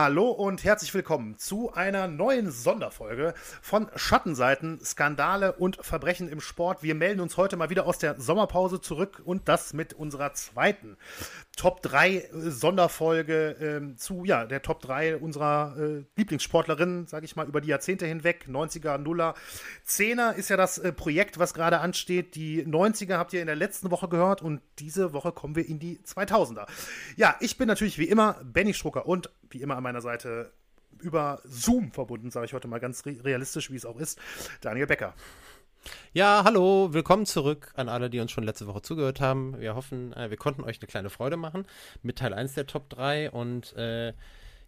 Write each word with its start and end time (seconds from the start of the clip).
Hallo 0.00 0.30
und 0.30 0.62
herzlich 0.62 0.94
willkommen 0.94 1.38
zu 1.38 1.72
einer 1.72 2.06
neuen 2.06 2.52
Sonderfolge 2.52 3.34
von 3.60 3.90
Schattenseiten, 3.96 4.78
Skandale 4.84 5.54
und 5.54 5.84
Verbrechen 5.84 6.28
im 6.28 6.40
Sport. 6.40 6.84
Wir 6.84 6.94
melden 6.94 7.18
uns 7.18 7.36
heute 7.36 7.56
mal 7.56 7.68
wieder 7.68 7.84
aus 7.84 7.98
der 7.98 8.14
Sommerpause 8.20 8.80
zurück 8.80 9.20
und 9.24 9.48
das 9.48 9.72
mit 9.72 9.94
unserer 9.94 10.34
zweiten 10.34 10.96
Top 11.56 11.82
3 11.82 12.14
äh, 12.14 12.28
Sonderfolge 12.30 13.90
äh, 13.90 13.96
zu 13.96 14.24
ja, 14.24 14.46
der 14.46 14.62
Top 14.62 14.80
3 14.82 15.16
unserer 15.16 15.74
äh, 15.76 16.04
Lieblingssportlerinnen, 16.14 17.08
sage 17.08 17.24
ich 17.24 17.34
mal, 17.34 17.48
über 17.48 17.60
die 17.60 17.66
Jahrzehnte 17.66 18.06
hinweg. 18.06 18.46
90er, 18.48 18.98
Nuller, 18.98 19.34
10er 19.84 20.32
ist 20.32 20.48
ja 20.48 20.56
das 20.56 20.78
äh, 20.78 20.92
Projekt, 20.92 21.40
was 21.40 21.54
gerade 21.54 21.80
ansteht. 21.80 22.36
Die 22.36 22.64
90er 22.64 23.16
habt 23.16 23.32
ihr 23.32 23.40
in 23.40 23.48
der 23.48 23.56
letzten 23.56 23.90
Woche 23.90 24.06
gehört 24.06 24.42
und 24.42 24.60
diese 24.78 25.12
Woche 25.12 25.32
kommen 25.32 25.56
wir 25.56 25.68
in 25.68 25.80
die 25.80 25.98
2000er. 25.98 26.68
Ja, 27.16 27.34
ich 27.40 27.58
bin 27.58 27.66
natürlich 27.66 27.98
wie 27.98 28.04
immer 28.04 28.36
Benny 28.44 28.74
Strucker 28.74 29.04
und 29.04 29.28
wie 29.50 29.62
immer 29.62 29.76
an 29.76 29.82
meiner 29.82 30.00
Seite 30.00 30.52
über 31.00 31.40
Zoom 31.44 31.92
verbunden, 31.92 32.30
sage 32.30 32.46
ich 32.46 32.52
heute 32.52 32.68
mal 32.68 32.80
ganz 32.80 33.04
realistisch, 33.06 33.70
wie 33.70 33.76
es 33.76 33.86
auch 33.86 33.98
ist, 33.98 34.18
Daniel 34.60 34.86
Becker. 34.86 35.14
Ja, 36.12 36.42
hallo, 36.44 36.92
willkommen 36.92 37.24
zurück 37.24 37.72
an 37.76 37.88
alle, 37.88 38.10
die 38.10 38.20
uns 38.20 38.32
schon 38.32 38.44
letzte 38.44 38.66
Woche 38.66 38.82
zugehört 38.82 39.20
haben. 39.20 39.58
Wir 39.60 39.74
hoffen, 39.74 40.12
äh, 40.12 40.30
wir 40.30 40.36
konnten 40.36 40.64
euch 40.64 40.80
eine 40.80 40.88
kleine 40.88 41.10
Freude 41.10 41.36
machen 41.36 41.66
mit 42.02 42.18
Teil 42.18 42.34
1 42.34 42.54
der 42.54 42.66
Top 42.66 42.90
3 42.90 43.30
und 43.30 43.74
äh, 43.76 44.12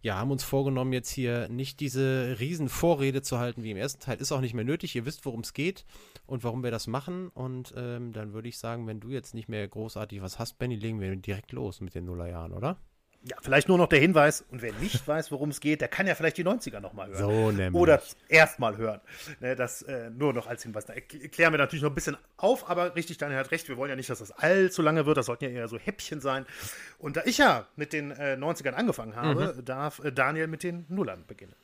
ja, 0.02 0.16
haben 0.16 0.30
uns 0.30 0.44
vorgenommen, 0.44 0.94
jetzt 0.94 1.10
hier 1.10 1.48
nicht 1.48 1.80
diese 1.80 2.36
riesen 2.40 2.70
Vorrede 2.70 3.20
zu 3.20 3.38
halten 3.38 3.62
wie 3.62 3.72
im 3.72 3.76
ersten 3.76 4.00
Teil. 4.00 4.18
Ist 4.18 4.32
auch 4.32 4.40
nicht 4.40 4.54
mehr 4.54 4.64
nötig. 4.64 4.96
Ihr 4.96 5.04
wisst, 5.04 5.26
worum 5.26 5.40
es 5.40 5.52
geht 5.52 5.84
und 6.26 6.42
warum 6.42 6.62
wir 6.62 6.70
das 6.70 6.86
machen. 6.86 7.28
Und 7.28 7.74
ähm, 7.76 8.12
dann 8.12 8.32
würde 8.32 8.48
ich 8.48 8.56
sagen, 8.56 8.86
wenn 8.86 9.00
du 9.00 9.10
jetzt 9.10 9.34
nicht 9.34 9.48
mehr 9.50 9.66
großartig 9.68 10.22
was 10.22 10.38
hast, 10.38 10.58
Benny, 10.58 10.76
legen 10.76 11.00
wir 11.00 11.14
direkt 11.16 11.52
los 11.52 11.82
mit 11.82 11.94
den 11.94 12.06
Nullerjahren, 12.06 12.52
oder? 12.52 12.78
Ja, 13.22 13.36
vielleicht 13.42 13.68
nur 13.68 13.76
noch 13.76 13.88
der 13.88 13.98
Hinweis, 13.98 14.44
und 14.50 14.62
wer 14.62 14.72
nicht 14.74 15.06
weiß, 15.08 15.30
worum 15.30 15.50
es 15.50 15.60
geht, 15.60 15.82
der 15.82 15.88
kann 15.88 16.06
ja 16.06 16.14
vielleicht 16.14 16.38
die 16.38 16.44
90er 16.44 16.80
nochmal 16.80 17.08
hören. 17.08 17.18
So 17.18 17.50
nämlich. 17.52 17.80
Oder 17.80 18.02
erstmal 18.28 18.78
hören. 18.78 19.00
Ne, 19.40 19.54
das 19.56 19.82
äh, 19.82 20.08
nur 20.10 20.32
noch 20.32 20.46
als 20.46 20.62
Hinweis. 20.62 20.86
Da 20.86 20.94
erklären 20.94 21.52
wir 21.52 21.58
natürlich 21.58 21.82
noch 21.82 21.90
ein 21.90 21.94
bisschen 21.94 22.16
auf, 22.38 22.70
aber 22.70 22.96
richtig, 22.96 23.18
Daniel 23.18 23.38
hat 23.38 23.50
recht, 23.50 23.68
wir 23.68 23.76
wollen 23.76 23.90
ja 23.90 23.96
nicht, 23.96 24.08
dass 24.08 24.20
das 24.20 24.30
allzu 24.32 24.80
lange 24.80 25.04
wird, 25.04 25.18
das 25.18 25.26
sollten 25.26 25.44
ja 25.44 25.50
eher 25.50 25.68
so 25.68 25.78
Häppchen 25.78 26.20
sein. 26.20 26.46
Und 26.98 27.16
da 27.16 27.22
ich 27.26 27.38
ja 27.38 27.66
mit 27.76 27.92
den 27.92 28.10
äh, 28.10 28.38
90ern 28.40 28.72
angefangen 28.72 29.16
habe, 29.16 29.54
mhm. 29.54 29.64
darf 29.66 30.02
äh, 30.02 30.12
Daniel 30.12 30.46
mit 30.46 30.62
den 30.62 30.86
Nullern 30.88 31.24
beginnen. 31.26 31.54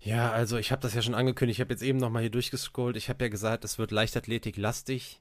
Ja, 0.00 0.30
also 0.30 0.56
ich 0.56 0.72
habe 0.72 0.82
das 0.82 0.94
ja 0.94 1.02
schon 1.02 1.14
angekündigt, 1.14 1.58
ich 1.58 1.60
habe 1.60 1.72
jetzt 1.72 1.82
eben 1.82 1.98
nochmal 1.98 2.22
hier 2.22 2.30
durchgescrollt, 2.30 2.96
ich 2.96 3.08
habe 3.08 3.24
ja 3.24 3.28
gesagt, 3.28 3.64
es 3.64 3.78
wird 3.78 3.90
Leichtathletik 3.90 4.56
lastig. 4.56 5.20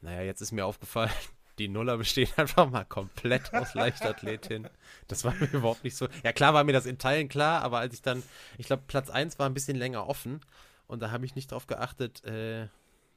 Naja, 0.00 0.22
jetzt 0.22 0.40
ist 0.40 0.52
mir 0.52 0.66
aufgefallen, 0.66 1.10
die 1.58 1.68
Nuller 1.68 1.98
bestehen 1.98 2.30
einfach 2.36 2.70
mal 2.70 2.84
komplett 2.84 3.52
aus 3.54 3.74
Leichtathletin. 3.74 4.68
Das 5.08 5.24
war 5.24 5.34
mir 5.34 5.50
überhaupt 5.52 5.84
nicht 5.84 5.96
so. 5.96 6.08
Ja, 6.22 6.32
klar 6.32 6.54
war 6.54 6.64
mir 6.64 6.72
das 6.72 6.86
in 6.86 6.98
Teilen 6.98 7.28
klar, 7.28 7.62
aber 7.62 7.78
als 7.78 7.94
ich 7.94 8.02
dann, 8.02 8.22
ich 8.58 8.66
glaube, 8.66 8.84
Platz 8.86 9.10
1 9.10 9.38
war 9.38 9.48
ein 9.48 9.54
bisschen 9.54 9.76
länger 9.76 10.06
offen 10.06 10.40
und 10.86 11.00
da 11.00 11.10
habe 11.10 11.24
ich 11.24 11.34
nicht 11.34 11.52
drauf 11.52 11.66
geachtet, 11.66 12.24
äh, 12.24 12.68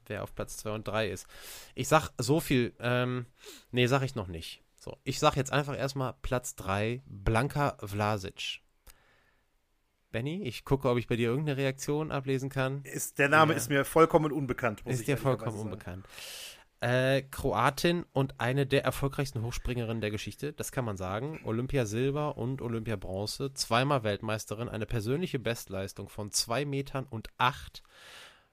wer 0.08 0.24
auf 0.24 0.36
Platz 0.36 0.58
2 0.58 0.72
und 0.72 0.88
3 0.88 1.10
ist. 1.10 1.28
Ich 1.74 1.88
sag 1.88 2.10
so 2.18 2.40
viel, 2.40 2.74
ähm, 2.80 3.26
nee, 3.72 3.88
sag 3.88 4.02
ich 4.04 4.16
noch 4.16 4.28
nicht. 4.28 4.62
So, 4.80 4.98
ich 5.04 5.20
sag 5.20 5.36
jetzt 5.36 5.52
einfach 5.52 5.78
erstmal 5.78 6.14
Platz 6.22 6.56
3, 6.56 7.02
Blanka 7.08 7.78
Vlasic. 7.82 8.62
Benny, 10.12 10.44
ich 10.44 10.64
gucke, 10.64 10.90
ob 10.90 10.98
ich 10.98 11.08
bei 11.08 11.18
dir 11.18 11.28
irgendeine 11.30 11.58
Reaktion 11.58 12.12
ablesen 12.12 12.50
kann. 12.50 12.84
Ist, 12.84 13.20
der 13.20 13.28
Name 13.28 13.52
ja. 13.52 13.58
ist 13.58 13.70
mir 13.70 13.84
vollkommen 13.84 14.32
unbekannt. 14.32 14.82
ist 14.86 15.08
dir 15.08 15.18
vollkommen 15.18 15.58
unbekannt 15.58 16.06
äh, 16.86 17.24
Kroatin 17.24 18.06
und 18.14 18.40
eine 18.40 18.68
der 18.68 18.84
erfolgreichsten 18.84 19.42
Hochspringerinnen 19.42 20.02
der 20.02 20.12
Geschichte, 20.12 20.54
das 20.54 20.72
kann 20.72 20.86
man 20.86 20.98
sagen. 20.98 21.40
Olympia 21.44 21.88
Silber 21.88 22.38
und 22.38 22.62
Olympia 22.62 22.96
Bronze, 22.96 23.52
zweimal 23.56 24.04
Weltmeisterin, 24.04 24.70
eine 24.70 24.86
persönliche 24.86 25.40
Bestleistung 25.40 26.10
von 26.10 26.30
zwei 26.30 26.64
Metern 26.64 27.08
und 27.10 27.30
acht, 27.40 27.82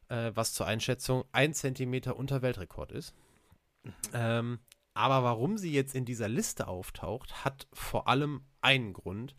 äh, 0.08 0.32
was 0.34 0.54
zur 0.54 0.66
Einschätzung 0.66 1.24
ein 1.32 1.52
Zentimeter 1.52 2.16
unter 2.16 2.40
Weltrekord 2.40 2.92
ist. 2.92 3.14
Ähm, 4.14 4.60
aber 4.94 5.22
warum 5.24 5.58
sie 5.58 5.72
jetzt 5.72 5.94
in 5.94 6.06
dieser 6.06 6.28
Liste 6.28 6.68
auftaucht, 6.68 7.44
hat 7.44 7.66
vor 7.74 8.08
allem 8.08 8.46
einen 8.62 8.94
Grund, 8.94 9.36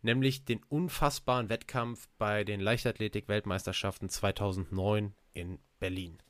nämlich 0.00 0.46
den 0.46 0.62
unfassbaren 0.64 1.50
Wettkampf 1.50 2.08
bei 2.16 2.44
den 2.44 2.60
Leichtathletik-Weltmeisterschaften 2.60 4.08
2009 4.08 5.14
in 5.34 5.58
Berlin. 5.78 6.22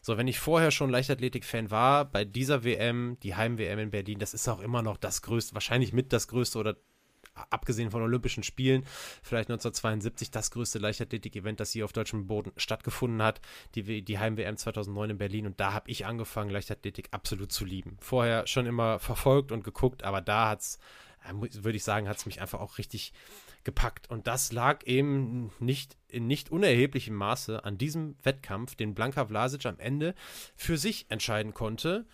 So, 0.00 0.16
wenn 0.18 0.28
ich 0.28 0.38
vorher 0.38 0.70
schon 0.70 0.90
Leichtathletik-Fan 0.90 1.70
war, 1.70 2.04
bei 2.04 2.24
dieser 2.24 2.64
WM, 2.64 3.16
die 3.22 3.34
Heim-WM 3.34 3.78
in 3.78 3.90
Berlin, 3.90 4.18
das 4.18 4.34
ist 4.34 4.48
auch 4.48 4.60
immer 4.60 4.82
noch 4.82 4.96
das 4.96 5.22
größte, 5.22 5.54
wahrscheinlich 5.54 5.92
mit 5.92 6.12
das 6.12 6.28
größte 6.28 6.58
oder 6.58 6.76
abgesehen 7.50 7.90
von 7.90 8.02
Olympischen 8.02 8.42
Spielen, 8.42 8.84
vielleicht 9.22 9.48
1972 9.48 10.30
das 10.30 10.50
größte 10.50 10.78
Leichtathletik-Event, 10.78 11.60
das 11.60 11.72
hier 11.72 11.84
auf 11.84 11.92
deutschem 11.92 12.26
Boden 12.26 12.52
stattgefunden 12.56 13.22
hat, 13.22 13.40
die, 13.74 14.02
die 14.02 14.18
Heim-WM 14.18 14.56
2009 14.56 15.10
in 15.10 15.18
Berlin. 15.18 15.46
Und 15.46 15.60
da 15.60 15.72
habe 15.72 15.90
ich 15.90 16.06
angefangen, 16.06 16.50
Leichtathletik 16.50 17.08
absolut 17.10 17.52
zu 17.52 17.64
lieben. 17.64 17.96
Vorher 18.00 18.46
schon 18.46 18.66
immer 18.66 18.98
verfolgt 18.98 19.52
und 19.52 19.64
geguckt, 19.64 20.04
aber 20.04 20.20
da 20.20 20.50
hat 20.50 20.60
es, 20.60 20.78
äh, 21.24 21.32
würde 21.32 21.76
ich 21.76 21.84
sagen, 21.84 22.08
hat 22.08 22.18
es 22.18 22.26
mich 22.26 22.40
einfach 22.40 22.60
auch 22.60 22.78
richtig 22.78 23.12
gepackt. 23.64 24.10
Und 24.10 24.26
das 24.26 24.52
lag 24.52 24.84
eben 24.84 25.52
nicht 25.58 25.96
in 26.08 26.26
nicht 26.26 26.50
unerheblichem 26.50 27.14
Maße 27.14 27.64
an 27.64 27.78
diesem 27.78 28.16
Wettkampf, 28.22 28.74
den 28.74 28.94
Blanka 28.94 29.26
Vlasic 29.26 29.66
am 29.66 29.78
Ende 29.78 30.14
für 30.54 30.76
sich 30.76 31.06
entscheiden 31.08 31.54
konnte 31.54 32.06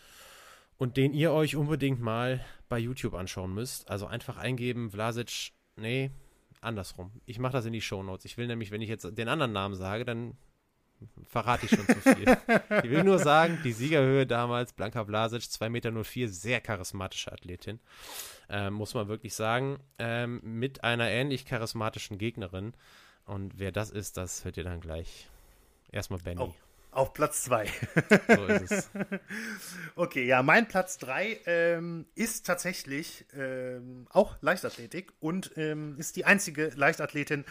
und 0.77 0.97
den 0.97 1.13
ihr 1.13 1.33
euch 1.33 1.57
unbedingt 1.57 2.01
mal 2.01 2.45
bei 2.69 2.79
YouTube 2.79 3.15
anschauen 3.15 3.53
müsst. 3.53 3.91
Also 3.91 4.07
einfach 4.07 4.37
eingeben, 4.37 4.91
Vlasic, 4.91 5.53
nee, 5.77 6.11
andersrum. 6.61 7.13
Ich 7.27 7.39
mache 7.39 7.53
das 7.53 7.67
in 7.67 7.73
die 7.73 7.81
Shownotes. 7.81 8.25
Ich 8.25 8.37
will 8.37 8.47
nämlich, 8.47 8.71
wenn 8.71 8.83
ich 8.83 8.89
jetzt 8.89 9.07
den 9.17 9.29
anderen 9.29 9.53
Namen 9.53 9.75
sage, 9.75 10.05
dann 10.05 10.37
verrate 11.27 11.67
ich 11.67 11.71
schon 11.71 11.87
zu 11.87 12.01
viel. 12.01 12.37
ich 12.83 12.91
will 12.91 13.05
nur 13.05 13.19
sagen, 13.19 13.59
die 13.65 13.73
Siegerhöhe 13.73 14.27
damals, 14.27 14.73
Blanka 14.73 15.05
Vlasic, 15.05 15.43
2,04 15.43 15.69
Meter, 15.69 16.33
sehr 16.33 16.61
charismatische 16.61 17.33
Athletin 17.33 17.81
ähm, 18.49 18.75
muss 18.75 18.95
man 18.95 19.09
wirklich 19.09 19.35
sagen, 19.35 19.79
ähm, 19.99 20.41
mit 20.43 20.85
einer 20.85 21.09
ähnlich 21.09 21.45
charismatischen 21.45 22.19
Gegnerin. 22.19 22.73
Und 23.25 23.59
wer 23.59 23.73
das 23.73 23.91
ist, 23.91 24.17
das 24.17 24.45
hört 24.45 24.57
ihr 24.57 24.65
dann 24.65 24.81
gleich. 24.81 25.29
Erstmal 25.93 26.21
Benny. 26.21 26.41
Oh. 26.41 26.55
Auf 26.91 27.13
Platz 27.13 27.43
2. 27.45 27.67
so 28.29 28.47
ist 28.47 28.73
es. 28.73 28.91
Okay, 29.95 30.25
ja, 30.25 30.43
mein 30.43 30.69
Platz 30.69 30.99
3 30.99 31.41
ähm, 31.47 32.07
ist 32.15 32.47
tatsächlich 32.47 33.27
ähm, 33.37 34.07
auch 34.11 34.37
Leichtathletik 34.41 35.13
und 35.19 35.53
ähm, 35.57 35.97
ist 35.99 36.17
die 36.17 36.25
einzige 36.25 36.71
Leichtathletin, 36.77 37.45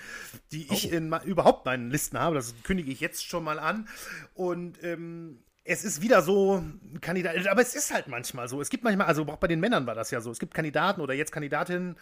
die 0.52 0.72
ich 0.72 0.92
oh. 0.92 0.96
in 0.96 1.14
überhaupt 1.25 1.66
meinen 1.66 1.92
Listen 1.92 2.18
habe. 2.18 2.36
Das 2.36 2.56
kündige 2.64 2.92
ich 2.92 3.02
jetzt 3.02 3.25
schon 3.25 3.44
mal 3.44 3.59
an. 3.59 3.88
Und 4.34 4.81
ähm, 4.84 5.44
es 5.70 5.84
ist 5.84 6.02
wieder 6.02 6.22
so 6.22 6.60
ein 6.60 7.02
Kandidat, 7.02 7.46
aber 7.48 7.62
es 7.62 7.76
ist 7.76 7.94
halt 7.94 8.08
manchmal 8.08 8.48
so. 8.48 8.62
Es 8.62 8.70
gibt 8.70 8.86
manchmal, 8.86 9.08
also 9.08 9.24
auch 9.24 9.36
bei 9.36 9.48
den 9.48 9.60
Männern 9.60 9.86
war 9.86 9.96
das 9.96 10.12
ja 10.12 10.22
so. 10.22 10.32
Es 10.32 10.40
gibt 10.40 10.54
Kandidaten 10.54 11.02
oder 11.02 11.14
jetzt 11.14 11.34
Kandidatinnen, 11.34 11.98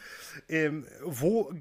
ähm, 0.47 0.85
wo 1.03 1.51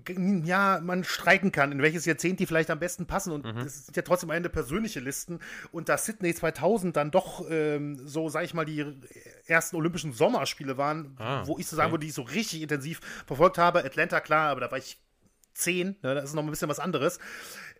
ja 0.45 0.81
man 0.83 1.03
streiken 1.03 1.51
kann, 1.51 1.73
in 1.73 1.81
welches 1.81 2.05
Jahrzehnt 2.05 2.41
die 2.41 2.47
vielleicht 2.47 2.69
am 2.71 2.79
besten 2.79 3.07
passen. 3.07 3.33
Und 3.33 3.47
es 3.47 3.55
mhm. 3.55 3.69
sind 3.69 3.97
ja 3.97 4.03
trotzdem 4.03 4.31
eine 4.31 4.51
persönliche 4.51 5.01
Listen. 5.01 5.41
Und 5.73 5.89
da 5.89 5.97
Sydney 5.97 6.35
2000 6.35 6.95
dann 6.95 7.11
doch 7.11 7.47
ähm, 7.49 7.99
so, 8.07 8.29
sag 8.29 8.45
ich 8.45 8.53
mal, 8.53 8.67
die 8.67 8.85
ersten 9.47 9.77
Olympischen 9.77 10.13
Sommerspiele 10.13 10.77
waren, 10.77 11.17
ah, 11.19 11.47
wo 11.47 11.59
ich 11.59 11.67
so 11.67 11.75
sagen 11.75 11.87
okay. 11.87 11.93
würde, 11.93 12.03
die 12.03 12.09
ich 12.09 12.15
so 12.15 12.23
richtig 12.23 12.61
intensiv 12.61 13.01
verfolgt 13.27 13.57
habe. 13.57 13.83
Atlanta, 13.83 14.21
klar, 14.21 14.51
aber 14.51 14.61
da 14.61 14.71
war 14.71 14.79
ich 14.79 15.01
zehn, 15.55 15.97
ne, 16.03 16.15
das 16.15 16.25
ist 16.25 16.35
noch 16.35 16.43
ein 16.43 16.51
bisschen 16.51 16.69
was 16.69 16.81
anderes. 16.81 17.19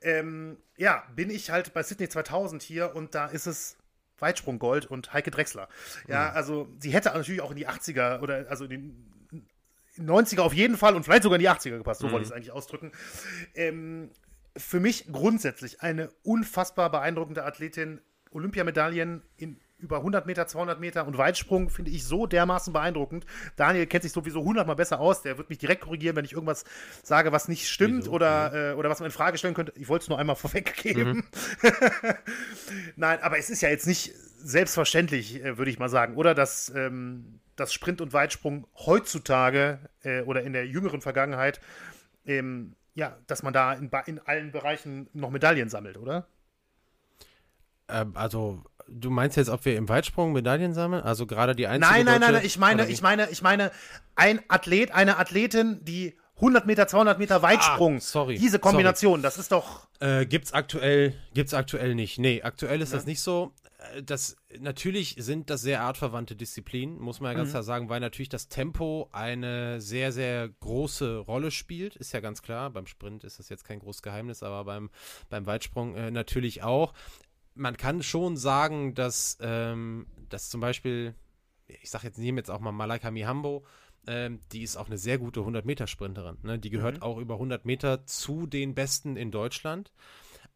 Ähm, 0.01 0.56
ja, 0.79 1.03
bin 1.15 1.29
ich 1.29 1.51
halt 1.51 1.75
bei 1.75 1.83
Sydney 1.83 2.09
2000 2.09 2.62
hier 2.62 2.97
und 2.97 3.15
da 3.15 3.27
ist 3.27 3.47
es 3.47 3.77
Weitsprung 4.25 4.59
Gold 4.59 4.87
und 4.87 5.12
Heike 5.12 5.31
Drechsler. 5.31 5.69
Ja, 6.09 6.31
mhm. 6.31 6.37
also 6.37 6.69
sie 6.79 6.91
hätte 6.91 7.11
natürlich 7.11 7.43
auch 7.43 7.51
in 7.51 7.57
die 7.57 7.69
80er 7.69 8.21
oder 8.21 8.47
also 8.49 8.65
in 8.65 8.71
die 8.71 10.03
90er 10.03 10.41
auf 10.41 10.55
jeden 10.55 10.76
Fall 10.76 10.97
und 10.97 11.05
vielleicht 11.05 11.23
sogar 11.23 11.37
in 11.37 11.43
die 11.43 11.50
80er 11.50 11.76
gepasst, 11.76 12.00
so 12.00 12.09
mhm. 12.09 12.12
wollte 12.12 12.25
ich 12.25 12.31
es 12.31 12.35
eigentlich 12.35 12.53
ausdrücken. 12.53 12.93
Ähm, 13.55 14.11
für 14.56 14.81
mich 14.81 15.12
grundsätzlich 15.12 15.82
eine 15.82 16.11
unfassbar 16.23 16.91
beeindruckende 16.91 17.44
Athletin. 17.44 18.00
Olympiamedaillen 18.31 19.23
in 19.37 19.61
über 19.84 19.98
100 19.98 20.26
Meter, 20.26 20.46
200 20.46 20.81
Meter 20.81 21.06
und 21.06 21.19
Weitsprung 21.19 21.69
finde 21.69 21.90
ich 21.90 22.04
so 22.04 22.26
dermaßen 22.26 22.72
beeindruckend. 22.72 23.26
Daniel 23.56 23.86
kennt 23.86 24.02
sich 24.02 24.12
sowieso 24.12 24.40
100 24.40 24.66
Mal 24.66 24.75
besser 24.75 24.98
aus. 24.98 25.22
Der 25.22 25.38
wird 25.38 25.50
mich 25.50 25.58
direkt 25.58 25.82
korrigieren, 25.82 26.16
wenn 26.16 26.25
ich 26.25 26.32
irgendwas 26.32 26.64
sage, 27.02 27.31
was 27.31 27.46
nicht 27.46 27.69
stimmt 27.69 28.08
oder, 28.08 28.52
ja. 28.52 28.72
äh, 28.72 28.75
oder 28.75 28.90
was 28.90 28.98
man 28.98 29.06
in 29.06 29.12
Frage 29.12 29.38
stellen 29.38 29.54
könnte. 29.54 29.72
Ich 29.76 29.88
wollte 29.88 30.04
es 30.04 30.08
nur 30.08 30.19
einmal 30.19 30.36
vorweggeben. 30.44 31.16
Mhm. 31.16 31.25
Nein, 32.96 33.19
aber 33.22 33.38
es 33.38 33.50
ist 33.50 33.60
ja 33.60 33.69
jetzt 33.69 33.86
nicht 33.86 34.12
selbstverständlich, 34.38 35.44
äh, 35.44 35.58
würde 35.58 35.70
ich 35.70 35.78
mal 35.78 35.88
sagen, 35.88 36.16
oder? 36.16 36.34
Dass, 36.34 36.72
ähm, 36.75 37.40
dass 37.56 37.72
Sprint 37.72 38.00
und 38.00 38.12
Weitsprung 38.12 38.66
heutzutage 38.75 39.78
äh, 40.02 40.22
oder 40.22 40.42
in 40.42 40.54
der 40.54 40.66
jüngeren 40.66 41.02
Vergangenheit, 41.02 41.60
ähm, 42.26 42.75
ja, 42.94 43.16
dass 43.26 43.42
man 43.42 43.52
da 43.52 43.75
in, 43.75 43.90
in 44.06 44.19
allen 44.20 44.50
Bereichen 44.50 45.08
noch 45.12 45.31
Medaillen 45.31 45.69
sammelt, 45.69 45.98
oder? 45.98 46.26
Ähm, 47.88 48.12
also 48.14 48.62
Du 48.88 49.10
meinst 49.10 49.36
jetzt, 49.36 49.48
ob 49.48 49.64
wir 49.64 49.76
im 49.76 49.88
Weitsprung 49.88 50.32
Medaillen 50.32 50.75
sammeln? 50.75 51.02
Also 51.02 51.26
gerade 51.26 51.54
die 51.54 51.66
einzige 51.66 51.92
Nein, 51.92 52.04
nein, 52.04 52.20
nein, 52.20 52.32
nein, 52.34 52.44
ich 52.44 52.58
meine, 52.58 52.86
ich 52.86 53.02
meine, 53.02 53.31
ich 53.31 53.42
meine, 53.42 53.70
ein 54.14 54.40
Athlet, 54.48 54.92
eine 54.92 55.19
Athletin, 55.19 55.84
die 55.84 56.14
100 56.36 56.66
Meter, 56.66 56.86
200 56.86 57.19
Meter 57.19 57.42
Weitsprung. 57.42 57.96
Ah, 57.96 58.00
sorry. 58.00 58.38
Diese 58.38 58.58
Kombination, 58.58 59.20
sorry. 59.20 59.22
das 59.22 59.38
ist 59.38 59.52
doch. 59.52 59.88
Äh, 60.00 60.26
gibt's 60.26 60.52
aktuell, 60.52 61.14
gibt's 61.32 61.54
aktuell 61.54 61.94
nicht. 61.94 62.19
Nee, 62.19 62.42
aktuell 62.42 62.81
ist 62.81 62.92
ja. 62.92 62.98
das 62.98 63.06
nicht 63.06 63.20
so. 63.20 63.52
Äh, 63.94 64.02
das, 64.02 64.36
natürlich 64.58 65.14
sind 65.19 65.48
das 65.48 65.62
sehr 65.62 65.82
artverwandte 65.82 66.34
Disziplinen, 66.34 66.98
muss 66.98 67.20
man 67.20 67.32
ja 67.32 67.36
ganz 67.36 67.48
mhm. 67.48 67.52
klar 67.52 67.62
sagen, 67.62 67.88
weil 67.88 68.00
natürlich 68.00 68.28
das 68.28 68.48
Tempo 68.48 69.08
eine 69.12 69.81
sehr, 69.81 70.10
sehr 70.10 70.48
große 70.48 71.19
Rolle 71.19 71.52
spielt. 71.52 71.94
Ist 71.96 72.12
ja 72.12 72.20
ganz 72.20 72.42
klar. 72.42 72.70
Beim 72.70 72.86
Sprint 72.86 73.22
ist 73.22 73.38
das 73.38 73.48
jetzt 73.48 73.64
kein 73.64 73.78
großes 73.78 74.02
Geheimnis, 74.02 74.42
aber 74.42 74.64
beim, 74.64 74.90
beim 75.31 75.46
Weitsprung 75.46 75.94
äh, 75.94 76.10
natürlich 76.10 76.64
auch. 76.64 76.92
Man 77.55 77.77
kann 77.77 78.03
schon 78.03 78.37
sagen, 78.37 78.95
dass, 78.95 79.39
ähm, 79.41 80.06
dass 80.29 80.51
zum 80.51 80.61
Beispiel, 80.61 81.15
ich 81.67 81.91
sag 81.91 82.03
jetzt, 82.03 82.19
nehme 82.19 82.41
jetzt 82.41 82.51
auch 82.51 82.61
mal 82.61 82.73
Malaika 82.73 83.11
Mihambo, 83.11 83.65
ähm, 84.06 84.41
die 84.53 84.62
ist 84.62 84.77
auch 84.77 84.87
eine 84.87 84.99
sehr 84.99 85.19
gute 85.19 85.41
100-Meter-Sprinterin. 85.41 86.39
Ne? 86.43 86.59
Die 86.59 86.71
gehört 86.71 86.97
mhm. 86.97 87.03
auch 87.03 87.19
über 87.19 87.35
100 87.35 87.65
Meter 87.65 88.06
zu 88.06 88.47
den 88.47 88.75
Besten 88.75 89.17
in 89.17 89.31
Deutschland. 89.31 89.93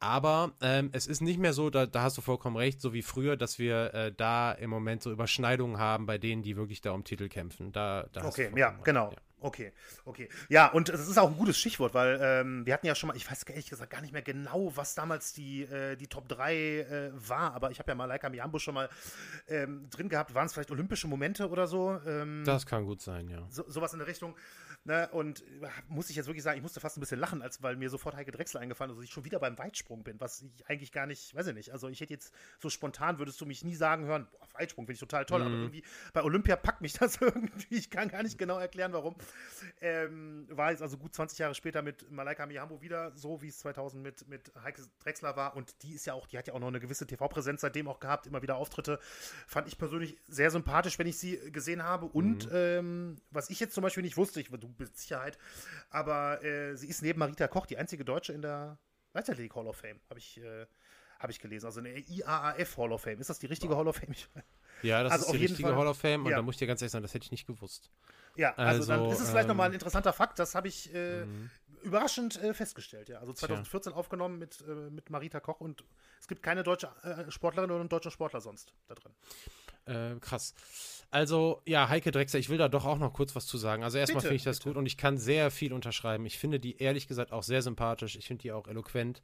Aber 0.00 0.52
ähm, 0.60 0.90
es 0.92 1.06
ist 1.06 1.22
nicht 1.22 1.40
mehr 1.40 1.52
so, 1.52 1.70
da, 1.70 1.86
da, 1.86 2.02
hast 2.02 2.16
du 2.16 2.22
vollkommen 2.22 2.56
recht, 2.56 2.80
so 2.80 2.92
wie 2.92 3.02
früher, 3.02 3.36
dass 3.36 3.58
wir 3.58 3.94
äh, 3.94 4.12
da 4.16 4.52
im 4.52 4.70
Moment 4.70 5.02
so 5.02 5.10
Überschneidungen 5.10 5.78
haben 5.78 6.06
bei 6.06 6.18
denen, 6.18 6.42
die 6.42 6.56
wirklich 6.56 6.80
da 6.80 6.92
um 6.92 7.02
Titel 7.02 7.28
kämpfen. 7.28 7.72
Da, 7.72 8.08
da 8.12 8.24
okay, 8.24 8.52
ja, 8.56 8.70
genau. 8.84 9.10
Ja. 9.10 9.18
Okay, 9.40 9.72
okay. 10.04 10.28
Ja, 10.48 10.66
und 10.66 10.88
das 10.88 11.08
ist 11.08 11.16
auch 11.16 11.28
ein 11.28 11.36
gutes 11.36 11.58
Stichwort, 11.58 11.94
weil 11.94 12.18
ähm, 12.20 12.66
wir 12.66 12.74
hatten 12.74 12.86
ja 12.86 12.94
schon 12.96 13.08
mal, 13.08 13.16
ich 13.16 13.30
weiß 13.30 13.44
ehrlich 13.44 13.70
gesagt 13.70 13.90
gar 13.90 14.00
nicht 14.00 14.12
mehr 14.12 14.22
genau, 14.22 14.72
was 14.76 14.96
damals 14.96 15.32
die, 15.32 15.62
äh, 15.62 15.96
die 15.96 16.08
Top 16.08 16.28
3 16.28 16.54
äh, 16.54 17.10
war, 17.14 17.54
aber 17.54 17.70
ich 17.70 17.78
habe 17.78 17.90
ja 17.90 17.94
mal 17.94 18.08
Malaika 18.08 18.28
Miambo 18.30 18.58
schon 18.58 18.74
mal 18.74 18.88
ähm, 19.46 19.88
drin 19.90 20.08
gehabt. 20.08 20.34
Waren 20.34 20.46
es 20.46 20.54
vielleicht 20.54 20.70
olympische 20.70 21.06
Momente 21.06 21.48
oder 21.48 21.66
so? 21.66 22.00
Ähm, 22.06 22.42
das 22.44 22.66
kann 22.66 22.84
gut 22.84 23.00
sein, 23.00 23.28
ja. 23.28 23.46
So, 23.50 23.64
sowas 23.68 23.92
in 23.92 23.98
der 23.98 24.08
Richtung. 24.08 24.34
Ne, 24.88 25.06
und 25.12 25.44
muss 25.88 26.08
ich 26.08 26.16
jetzt 26.16 26.28
wirklich 26.28 26.42
sagen, 26.42 26.56
ich 26.56 26.62
musste 26.62 26.80
fast 26.80 26.96
ein 26.96 27.00
bisschen 27.00 27.20
lachen, 27.20 27.42
als 27.42 27.62
weil 27.62 27.76
mir 27.76 27.90
sofort 27.90 28.16
Heike 28.16 28.32
Drechsel 28.32 28.58
eingefallen 28.58 28.90
ist, 28.90 28.96
dass 28.96 29.04
ich 29.04 29.10
schon 29.10 29.26
wieder 29.26 29.38
beim 29.38 29.58
Weitsprung 29.58 30.02
bin, 30.02 30.18
was 30.18 30.40
ich 30.40 30.66
eigentlich 30.66 30.92
gar 30.92 31.04
nicht, 31.04 31.34
weiß 31.34 31.48
ich 31.48 31.54
nicht. 31.54 31.72
Also 31.72 31.88
ich 31.88 32.00
hätte 32.00 32.14
jetzt 32.14 32.32
so 32.58 32.70
spontan 32.70 33.18
würdest 33.18 33.38
du 33.38 33.44
mich 33.44 33.62
nie 33.62 33.74
sagen 33.74 34.06
hören, 34.06 34.26
boah, 34.32 34.48
Weitsprung 34.54 34.86
finde 34.86 34.94
ich 34.94 35.00
total 35.00 35.26
toll, 35.26 35.40
mhm. 35.40 35.46
aber 35.46 35.56
irgendwie 35.56 35.82
bei 36.14 36.22
Olympia 36.22 36.56
packt 36.56 36.80
mich 36.80 36.92
das 36.98 37.20
irgendwie. 37.20 37.76
Ich 37.76 37.90
kann 37.90 38.08
gar 38.08 38.22
nicht 38.22 38.38
genau 38.38 38.58
erklären, 38.58 38.94
warum. 38.94 39.16
Ähm, 39.82 40.46
war 40.48 40.70
jetzt 40.70 40.80
also 40.80 40.96
gut 40.96 41.14
20 41.14 41.38
Jahre 41.38 41.54
später 41.54 41.82
mit 41.82 42.10
Malaika 42.10 42.46
Mihambo 42.46 42.80
wieder 42.80 43.14
so, 43.14 43.42
wie 43.42 43.48
es 43.48 43.58
2000 43.58 44.02
mit, 44.02 44.26
mit 44.26 44.50
Heike 44.62 44.80
Drechsler 45.00 45.36
war. 45.36 45.54
Und 45.54 45.82
die 45.82 45.92
ist 45.92 46.06
ja 46.06 46.14
auch, 46.14 46.26
die 46.26 46.38
hat 46.38 46.46
ja 46.46 46.54
auch 46.54 46.60
noch 46.60 46.68
eine 46.68 46.80
gewisse 46.80 47.06
TV-Präsenz 47.06 47.60
seitdem 47.60 47.88
auch 47.88 48.00
gehabt, 48.00 48.26
immer 48.26 48.40
wieder 48.40 48.56
Auftritte. 48.56 49.00
Fand 49.46 49.68
ich 49.68 49.76
persönlich 49.76 50.16
sehr 50.28 50.50
sympathisch, 50.50 50.98
wenn 50.98 51.06
ich 51.06 51.18
sie 51.18 51.52
gesehen 51.52 51.84
habe. 51.84 52.06
Und 52.06 52.46
mhm. 52.46 52.56
ähm, 52.56 53.16
was 53.30 53.50
ich 53.50 53.60
jetzt 53.60 53.74
zum 53.74 53.82
Beispiel 53.82 54.02
nicht 54.02 54.16
wusste, 54.16 54.40
ich, 54.40 54.48
du 54.48 54.77
mit 54.78 54.96
Sicherheit. 54.96 55.38
Aber 55.90 56.42
äh, 56.42 56.76
sie 56.76 56.88
ist 56.88 57.02
neben 57.02 57.18
Marita 57.18 57.48
Koch 57.48 57.66
die 57.66 57.78
einzige 57.78 58.04
Deutsche 58.04 58.32
in 58.32 58.42
der 58.42 58.78
Leichtathletik 59.14 59.54
Hall 59.54 59.66
of 59.66 59.76
Fame, 59.76 60.00
habe 60.08 60.18
ich, 60.18 60.38
äh, 60.38 60.66
hab 61.18 61.30
ich 61.30 61.40
gelesen. 61.40 61.66
Also 61.66 61.80
eine 61.80 61.98
IAAF 61.98 62.76
Hall 62.76 62.92
of 62.92 63.02
Fame. 63.02 63.20
Ist 63.20 63.30
das 63.30 63.38
die 63.38 63.46
richtige 63.46 63.76
Hall 63.76 63.88
of 63.88 63.96
Fame? 63.96 64.14
ja, 64.82 65.02
das 65.02 65.12
also 65.12 65.26
ist 65.26 65.32
die 65.32 65.38
richtige 65.38 65.68
Fall, 65.68 65.76
Hall 65.76 65.86
of 65.86 65.98
Fame 65.98 66.24
und 66.24 66.30
ja. 66.30 66.36
da 66.36 66.42
muss 66.42 66.56
ich 66.56 66.58
dir 66.60 66.66
ganz 66.66 66.82
ehrlich 66.82 66.92
sagen, 66.92 67.02
das 67.02 67.14
hätte 67.14 67.24
ich 67.24 67.30
nicht 67.30 67.46
gewusst. 67.46 67.90
Ja, 68.36 68.54
also, 68.54 68.92
also 68.92 68.92
dann 68.92 69.10
ist 69.10 69.20
es 69.20 69.30
vielleicht 69.30 69.44
ähm, 69.44 69.48
nochmal 69.48 69.70
ein 69.70 69.72
interessanter 69.72 70.12
Fakt, 70.12 70.38
das 70.38 70.54
habe 70.54 70.68
ich 70.68 70.94
äh, 70.94 71.24
mhm. 71.24 71.50
überraschend 71.82 72.40
äh, 72.42 72.54
festgestellt, 72.54 73.08
ja. 73.08 73.18
Also 73.18 73.32
2014 73.32 73.90
Tja. 73.92 73.98
aufgenommen 73.98 74.38
mit, 74.38 74.64
äh, 74.68 74.90
mit 74.90 75.10
Marita 75.10 75.40
Koch 75.40 75.60
und 75.60 75.84
es 76.20 76.28
gibt 76.28 76.42
keine 76.42 76.62
deutsche 76.62 76.88
äh, 77.02 77.30
Sportlerin 77.30 77.70
oder 77.70 77.80
einen 77.80 77.88
deutschen 77.88 78.12
Sportler 78.12 78.40
sonst 78.40 78.72
da 78.86 78.94
drin. 78.94 79.12
Äh, 79.88 80.20
krass. 80.20 80.54
Also, 81.10 81.62
ja, 81.64 81.88
Heike 81.88 82.10
Drexler, 82.10 82.38
ich 82.38 82.50
will 82.50 82.58
da 82.58 82.68
doch 82.68 82.84
auch 82.84 82.98
noch 82.98 83.12
kurz 83.12 83.34
was 83.34 83.46
zu 83.46 83.56
sagen. 83.56 83.82
Also, 83.82 83.98
erstmal 83.98 84.20
finde 84.20 84.36
ich 84.36 84.44
das 84.44 84.58
bitte. 84.58 84.70
gut 84.70 84.76
und 84.76 84.86
ich 84.86 84.96
kann 84.96 85.16
sehr 85.16 85.50
viel 85.50 85.72
unterschreiben. 85.72 86.26
Ich 86.26 86.38
finde 86.38 86.60
die 86.60 86.76
ehrlich 86.78 87.08
gesagt 87.08 87.32
auch 87.32 87.42
sehr 87.42 87.62
sympathisch. 87.62 88.16
Ich 88.16 88.26
finde 88.26 88.42
die 88.42 88.52
auch 88.52 88.68
eloquent. 88.68 89.22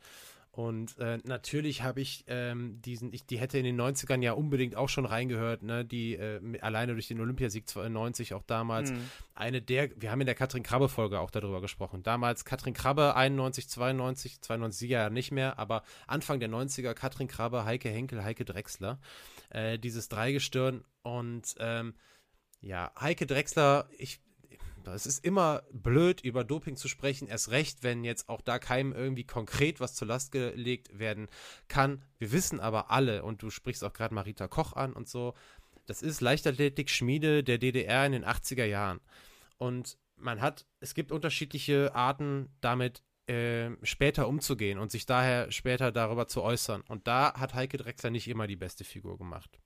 Und 0.55 0.97
äh, 0.99 1.19
natürlich 1.25 1.83
habe 1.83 2.01
ich 2.01 2.25
ähm, 2.29 2.81
diesen, 2.81 3.13
ich, 3.13 3.27
die 3.27 3.39
hätte 3.39 3.59
in 3.59 3.65
den 3.65 3.81
90ern 3.81 4.23
ja 4.23 4.35
unbedingt 4.35 4.77
auch 4.77 4.89
schon 4.89 5.05
reingehört, 5.05 5.65
ne? 5.65 5.85
Die 5.85 6.15
äh, 6.15 6.41
alleine 6.61 6.93
durch 6.93 7.09
den 7.09 7.21
Olympiasieg 7.21 7.69
92 7.69 8.35
auch 8.35 8.45
damals. 8.45 8.93
Mhm. 8.93 9.11
Eine 9.35 9.61
der, 9.61 9.91
wir 10.01 10.13
haben 10.13 10.21
in 10.21 10.27
der 10.27 10.37
Katrin 10.37 10.63
Krabbe-Folge 10.63 11.19
auch 11.19 11.33
darüber 11.33 11.61
gesprochen. 11.61 12.05
Damals 12.05 12.45
Katrin 12.45 12.73
Krabbe 12.73 13.17
91, 13.17 13.69
92, 13.69 14.43
92 14.43 14.89
ja 14.91 15.11
nicht 15.11 15.33
mehr, 15.33 15.59
aber 15.59 15.83
Anfang 16.07 16.39
der 16.39 16.49
90er 16.49 16.95
Katrin 16.95 17.27
Krabbe, 17.27 17.65
Heike 17.65 17.89
Henkel, 17.89 18.23
Heike 18.23 18.45
Drexler. 18.45 19.01
Äh, 19.51 19.81
dieses 19.81 20.09
Dreigestirn 20.09 20.85
und 21.03 21.57
ähm, 21.59 21.95
ja, 22.61 22.93
Heike 23.01 23.27
Drexler, 23.27 23.89
ich 23.99 24.21
es 24.93 25.07
ist 25.07 25.25
immer 25.25 25.63
blöd, 25.73 26.21
über 26.21 26.45
Doping 26.45 26.77
zu 26.77 26.89
sprechen, 26.89 27.29
erst 27.29 27.51
recht, 27.51 27.83
wenn 27.83 28.05
jetzt 28.05 28.29
auch 28.29 28.41
da 28.41 28.59
keinem 28.59 28.93
irgendwie 28.93 29.25
konkret 29.25 29.81
was 29.81 29.95
zur 29.95 30.09
Last 30.09 30.33
gelegt 30.33 30.99
werden 30.99 31.29
kann. 31.69 32.03
Wir 32.19 32.33
wissen 32.33 32.61
aber 32.61 32.91
alle, 32.91 33.23
und 33.25 33.43
du 33.43 33.51
sprichst 33.51 33.85
auch 33.85 33.93
gerade 33.93 34.15
Marita 34.15 34.49
Koch 34.49 34.75
an 34.75 34.93
und 34.93 35.09
so, 35.09 35.35
das 35.87 36.03
ist 36.03 36.21
Leichtathletik-Schmiede 36.21 37.45
der 37.45 37.59
DDR 37.59 38.07
in 38.07 38.13
den 38.13 38.25
80er 38.25 38.65
Jahren. 38.65 39.01
Und 39.59 39.99
man 40.17 40.41
hat, 40.41 40.67
es 40.81 40.95
gibt 40.95 41.13
unterschiedliche 41.13 41.95
Arten, 41.95 42.49
damit 42.61 43.03
äh, 43.27 43.71
später 43.83 44.29
umzugehen 44.29 44.79
und 44.79 44.91
sich 44.91 45.07
daher 45.07 45.51
später 45.51 45.93
darüber 45.93 46.29
zu 46.29 46.43
äußern. 46.43 46.83
Und 46.89 47.07
da 47.07 47.35
hat 47.35 47.55
Heike 47.55 47.79
Drexler 47.79 48.11
nicht 48.11 48.29
immer 48.29 48.47
die 48.47 48.57
beste 48.57 48.85
Figur 48.85 49.19
gemacht. 49.19 49.59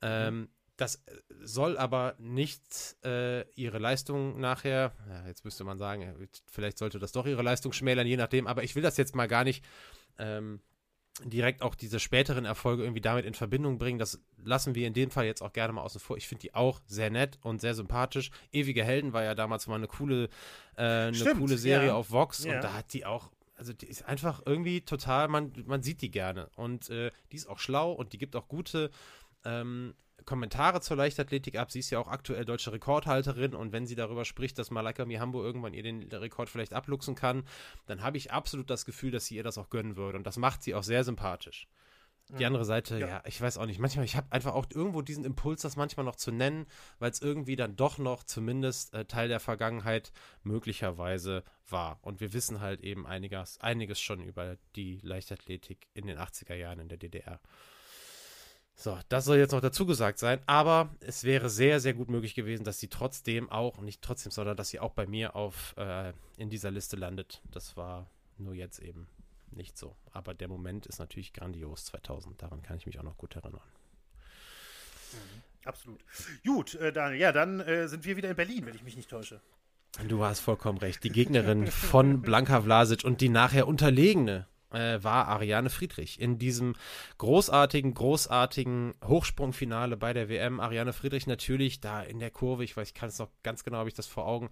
Ähm, 0.00 0.48
das 0.82 0.96
äh, 0.96 1.20
soll 1.42 1.78
aber 1.78 2.14
nicht 2.18 2.96
äh, 3.04 3.48
ihre 3.52 3.78
Leistung 3.78 4.40
nachher, 4.40 4.92
ja, 5.08 5.26
jetzt 5.26 5.44
müsste 5.44 5.64
man 5.64 5.78
sagen, 5.78 6.28
vielleicht 6.46 6.78
sollte 6.78 6.98
das 6.98 7.12
doch 7.12 7.26
ihre 7.26 7.42
Leistung 7.42 7.72
schmälern, 7.72 8.06
je 8.06 8.16
nachdem, 8.16 8.46
aber 8.46 8.64
ich 8.64 8.74
will 8.74 8.82
das 8.82 8.96
jetzt 8.96 9.14
mal 9.14 9.28
gar 9.28 9.44
nicht 9.44 9.64
ähm, 10.18 10.60
direkt 11.24 11.62
auch 11.62 11.74
diese 11.74 12.00
späteren 12.00 12.44
Erfolge 12.44 12.82
irgendwie 12.82 13.00
damit 13.00 13.26
in 13.26 13.34
Verbindung 13.34 13.78
bringen. 13.78 13.98
Das 13.98 14.20
lassen 14.42 14.74
wir 14.74 14.86
in 14.86 14.94
dem 14.94 15.10
Fall 15.10 15.26
jetzt 15.26 15.42
auch 15.42 15.52
gerne 15.52 15.72
mal 15.72 15.82
außen 15.82 16.00
vor. 16.00 16.16
Ich 16.16 16.26
finde 16.26 16.40
die 16.42 16.54
auch 16.54 16.80
sehr 16.86 17.10
nett 17.10 17.38
und 17.42 17.60
sehr 17.60 17.74
sympathisch. 17.74 18.30
Ewige 18.50 18.82
Helden 18.82 19.12
war 19.12 19.22
ja 19.22 19.34
damals 19.34 19.66
mal 19.66 19.76
eine 19.76 19.88
coole, 19.88 20.24
äh, 20.76 20.82
eine 20.82 21.14
Stimmt, 21.14 21.40
coole 21.40 21.58
Serie 21.58 21.88
ja. 21.88 21.94
auf 21.94 22.10
Vox 22.10 22.44
ja. 22.44 22.54
und 22.54 22.64
da 22.64 22.72
hat 22.72 22.92
die 22.92 23.06
auch 23.06 23.30
also 23.54 23.72
die 23.72 23.86
ist 23.86 24.04
einfach 24.06 24.42
irgendwie 24.44 24.80
total, 24.80 25.28
man, 25.28 25.52
man 25.66 25.84
sieht 25.84 26.02
die 26.02 26.10
gerne. 26.10 26.50
Und 26.56 26.90
äh, 26.90 27.12
die 27.30 27.36
ist 27.36 27.48
auch 27.48 27.60
schlau 27.60 27.92
und 27.92 28.12
die 28.12 28.18
gibt 28.18 28.34
auch 28.34 28.48
gute 28.48 28.90
ähm, 29.44 29.94
Kommentare 30.24 30.80
zur 30.80 30.96
Leichtathletik 30.96 31.56
ab. 31.58 31.70
Sie 31.70 31.78
ist 31.78 31.90
ja 31.90 31.98
auch 31.98 32.08
aktuell 32.08 32.44
deutsche 32.44 32.72
Rekordhalterin 32.72 33.54
und 33.54 33.72
wenn 33.72 33.86
sie 33.86 33.94
darüber 33.94 34.24
spricht, 34.24 34.58
dass 34.58 34.70
Malaika 34.70 35.04
Mihambo 35.04 35.42
irgendwann 35.42 35.74
ihr 35.74 35.82
den 35.82 36.02
Rekord 36.10 36.48
vielleicht 36.48 36.74
abluchsen 36.74 37.14
kann, 37.14 37.44
dann 37.86 38.02
habe 38.02 38.16
ich 38.16 38.32
absolut 38.32 38.70
das 38.70 38.84
Gefühl, 38.84 39.10
dass 39.10 39.26
sie 39.26 39.36
ihr 39.36 39.44
das 39.44 39.58
auch 39.58 39.70
gönnen 39.70 39.96
würde 39.96 40.18
und 40.18 40.26
das 40.26 40.36
macht 40.36 40.62
sie 40.62 40.74
auch 40.74 40.82
sehr 40.82 41.04
sympathisch. 41.04 41.68
Die 42.38 42.46
andere 42.46 42.64
Seite, 42.64 42.98
ja. 42.98 43.08
ja, 43.08 43.22
ich 43.26 43.40
weiß 43.40 43.58
auch 43.58 43.66
nicht. 43.66 43.78
Manchmal, 43.78 44.04
ich 44.04 44.16
habe 44.16 44.30
einfach 44.30 44.54
auch 44.54 44.66
irgendwo 44.72 45.02
diesen 45.02 45.24
Impuls, 45.24 45.62
das 45.62 45.76
manchmal 45.76 46.06
noch 46.06 46.16
zu 46.16 46.30
nennen, 46.30 46.66
weil 46.98 47.10
es 47.10 47.20
irgendwie 47.20 47.56
dann 47.56 47.76
doch 47.76 47.98
noch 47.98 48.22
zumindest 48.22 48.94
äh, 48.94 49.04
Teil 49.04 49.28
der 49.28 49.40
Vergangenheit 49.40 50.12
möglicherweise 50.42 51.44
war. 51.68 51.98
Und 52.00 52.20
wir 52.20 52.32
wissen 52.32 52.60
halt 52.60 52.80
eben 52.80 53.06
einiges, 53.06 53.58
einiges 53.60 54.00
schon 54.00 54.22
über 54.22 54.56
die 54.76 55.00
Leichtathletik 55.02 55.88
in 55.92 56.06
den 56.06 56.18
80er 56.18 56.54
Jahren 56.54 56.78
in 56.78 56.88
der 56.88 56.98
DDR. 56.98 57.40
So, 58.74 58.98
das 59.08 59.26
soll 59.26 59.36
jetzt 59.36 59.52
noch 59.52 59.60
dazu 59.60 59.86
gesagt 59.86 60.18
sein, 60.18 60.40
aber 60.46 60.94
es 61.00 61.24
wäre 61.24 61.50
sehr, 61.50 61.78
sehr 61.78 61.94
gut 61.94 62.08
möglich 62.08 62.34
gewesen, 62.34 62.64
dass 62.64 62.80
sie 62.80 62.88
trotzdem 62.88 63.50
auch, 63.50 63.78
nicht 63.80 64.02
trotzdem, 64.02 64.32
sondern 64.32 64.56
dass 64.56 64.70
sie 64.70 64.80
auch 64.80 64.92
bei 64.92 65.06
mir 65.06 65.36
auf 65.36 65.74
äh, 65.76 66.12
in 66.36 66.50
dieser 66.50 66.70
Liste 66.70 66.96
landet. 66.96 67.42
Das 67.50 67.76
war 67.76 68.10
nur 68.38 68.54
jetzt 68.54 68.80
eben 68.80 69.06
nicht 69.50 69.78
so. 69.78 69.94
Aber 70.12 70.34
der 70.34 70.48
Moment 70.48 70.86
ist 70.86 70.98
natürlich 70.98 71.32
grandios 71.32 71.84
2000. 71.86 72.40
Daran 72.42 72.62
kann 72.62 72.76
ich 72.76 72.86
mich 72.86 72.98
auch 72.98 73.04
noch 73.04 73.16
gut 73.16 73.36
erinnern. 73.36 73.60
Mhm, 75.12 75.42
absolut. 75.64 76.00
Gut, 76.44 76.74
äh, 76.74 76.92
Daniel, 76.92 77.20
ja, 77.20 77.32
dann 77.32 77.60
äh, 77.60 77.88
sind 77.88 78.04
wir 78.04 78.16
wieder 78.16 78.30
in 78.30 78.36
Berlin, 78.36 78.66
wenn 78.66 78.74
ich 78.74 78.82
mich 78.82 78.96
nicht 78.96 79.10
täusche. 79.10 79.40
Du 80.08 80.24
hast 80.24 80.40
vollkommen 80.40 80.78
recht. 80.78 81.04
Die 81.04 81.10
Gegnerin 81.12 81.66
von 81.66 82.22
Blanka 82.22 82.62
Vlasic 82.62 83.04
und 83.04 83.20
die 83.20 83.28
nachher 83.28 83.68
unterlegene 83.68 84.46
äh, 84.72 85.02
war 85.02 85.28
Ariane 85.28 85.70
Friedrich 85.70 86.20
in 86.20 86.38
diesem 86.38 86.74
großartigen, 87.18 87.94
großartigen 87.94 88.94
Hochsprungfinale 89.04 89.96
bei 89.96 90.12
der 90.12 90.28
WM. 90.28 90.60
Ariane 90.60 90.92
Friedrich 90.92 91.26
natürlich 91.26 91.80
da 91.80 92.02
in 92.02 92.18
der 92.18 92.30
Kurve, 92.30 92.64
ich 92.64 92.76
weiß, 92.76 92.88
ich 92.88 92.94
kann 92.94 93.08
es 93.08 93.18
noch 93.18 93.30
ganz 93.42 93.64
genau, 93.64 93.78
habe 93.78 93.88
ich 93.88 93.94
das 93.94 94.06
vor 94.06 94.26
Augen, 94.26 94.50